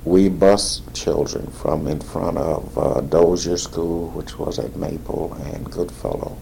[0.03, 5.69] we bus children from in front of uh, Dozier School, which was at Maple and
[5.69, 6.37] Goodfellow.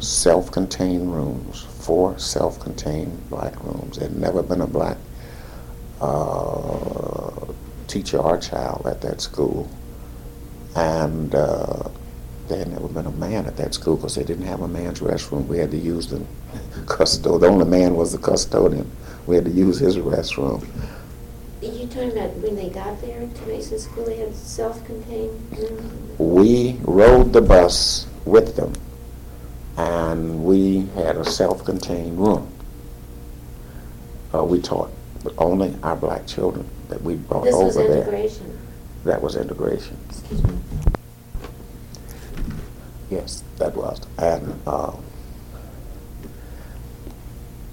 [0.00, 3.98] Self-contained rooms, four self-contained black rooms.
[3.98, 4.96] There had never been a black
[6.00, 7.01] uh,
[7.92, 9.68] teacher or child at that school,
[10.74, 11.88] and uh,
[12.48, 15.00] there had never been a man at that school because they didn't have a man's
[15.00, 15.46] restroom.
[15.46, 16.24] We had to use the
[16.86, 17.40] custodian.
[17.40, 18.90] The only man was the custodian.
[19.26, 20.66] We had to use his restroom.
[21.60, 26.16] You talking about when they got there to Mason School, they had self-contained room?
[26.18, 28.72] We rode the bus with them,
[29.76, 32.48] and we had a self-contained room.
[34.34, 34.90] Uh, we taught
[35.38, 38.02] only our black children that we brought This was over there.
[38.02, 38.58] integration.
[39.04, 39.96] That was integration.
[40.08, 40.58] Excuse me.
[43.10, 44.00] Yes, that was.
[44.18, 44.92] And uh,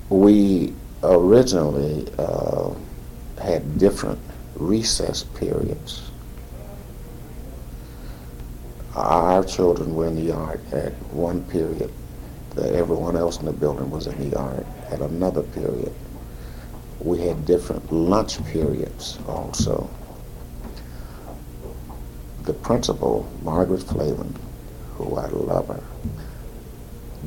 [0.09, 0.73] we
[1.03, 2.71] originally uh,
[3.41, 4.19] had different
[4.55, 6.09] recess periods.
[8.95, 11.91] Our children were in the yard at one period.
[12.55, 15.93] The, everyone else in the building was in the yard at another period.
[16.99, 19.89] We had different lunch periods also.
[22.43, 24.35] The principal, Margaret Flavin,
[24.95, 25.83] who I love her,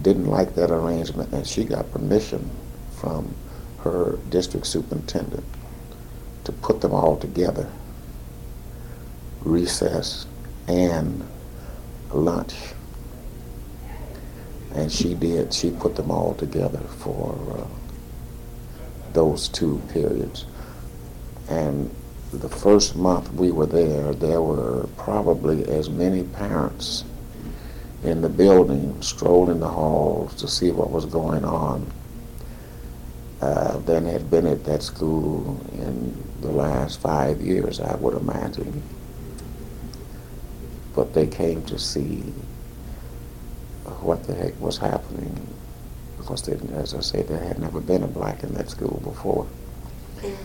[0.01, 2.51] didn't like that arrangement, and she got permission
[2.97, 3.35] from
[3.81, 5.45] her district superintendent
[6.45, 7.70] to put them all together,
[9.43, 10.27] recess
[10.68, 11.27] and
[12.12, 12.55] lunch.
[14.75, 17.82] And she did, she put them all together for uh,
[19.15, 20.47] those two periods.
[21.49, 21.95] And
[22.33, 27.05] the first month we were there, there were probably as many parents
[28.05, 31.91] in the building strolling the halls to see what was going on
[33.41, 38.83] uh, than had been at that school in the last five years, I would imagine.
[40.95, 42.21] But they came to see
[44.01, 45.47] what the heck was happening
[46.23, 49.47] because, they, as I say, there had never been a black in that school before.
[50.23, 50.37] And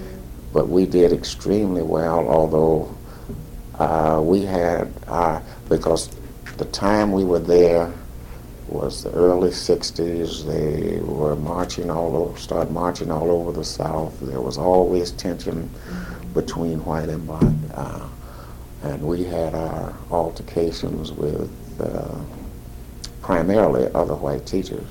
[0.52, 2.98] But we did extremely well, although
[3.76, 6.10] uh, we had our, because
[6.58, 7.94] the time we were there
[8.68, 10.46] was the early 60s.
[10.46, 14.20] They were marching all over, started marching all over the South.
[14.20, 15.70] There was always tension
[16.34, 17.54] between white and black.
[17.74, 18.08] Uh,
[18.84, 21.52] and we had our altercations with
[21.82, 22.20] uh,
[23.22, 24.88] primarily other white teachers.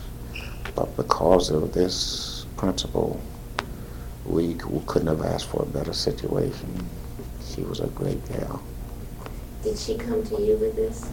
[0.74, 3.20] But because of this principal,
[4.26, 4.54] we,
[4.86, 6.88] couldn't have asked for a better situation.
[7.44, 8.62] She was a great gal.
[9.62, 11.08] did she come to you with this?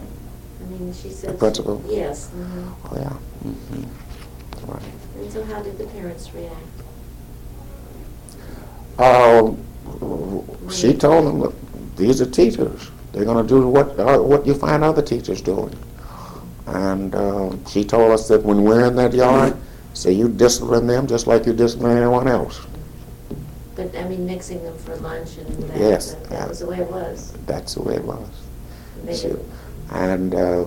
[0.62, 1.32] I mean, she said.
[1.32, 1.84] The principal?
[1.88, 2.30] Yes.
[2.36, 2.74] mhm.
[2.86, 3.18] Oh, yeah.
[3.46, 4.72] Mm-hmm.
[4.72, 4.82] Right.
[5.18, 6.58] And so how did the parents react?
[9.00, 9.64] Um,
[10.72, 11.56] she told them, look,
[11.96, 12.92] these are teachers.
[13.12, 15.76] They're going to do what uh, what you find other teachers doing.
[16.68, 19.56] And uh, she told us that when we're in that yard,
[19.94, 22.62] say you discipline them just like you discipline anyone else.
[23.76, 25.78] But, I mean, mixing them for lunch and that.
[25.78, 27.32] Yes, That that was the way it was.
[27.48, 28.28] That's the way it was.
[29.04, 29.50] They didn't-
[29.92, 30.66] And uh,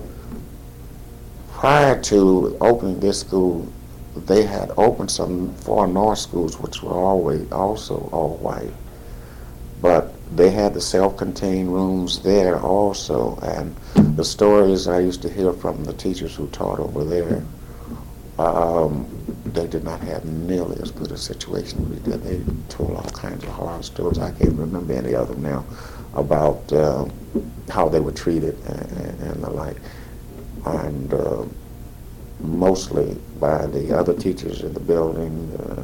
[1.53, 3.67] prior to opening this school,
[4.15, 8.73] they had opened some foreign North schools, which were always also all white.
[9.81, 13.75] But they had the self-contained rooms there also, and
[14.17, 17.43] the stories I used to hear from the teachers who taught over there,
[18.37, 19.07] um,
[19.45, 22.21] they did not have nearly as good a situation we did.
[22.23, 24.19] They told all kinds of horror stories.
[24.19, 25.65] I can't remember any of them now
[26.13, 27.05] about uh,
[27.69, 29.77] how they were treated and, and the like,
[30.65, 31.45] and uh,
[32.39, 35.83] mostly by the other teachers in the building, uh,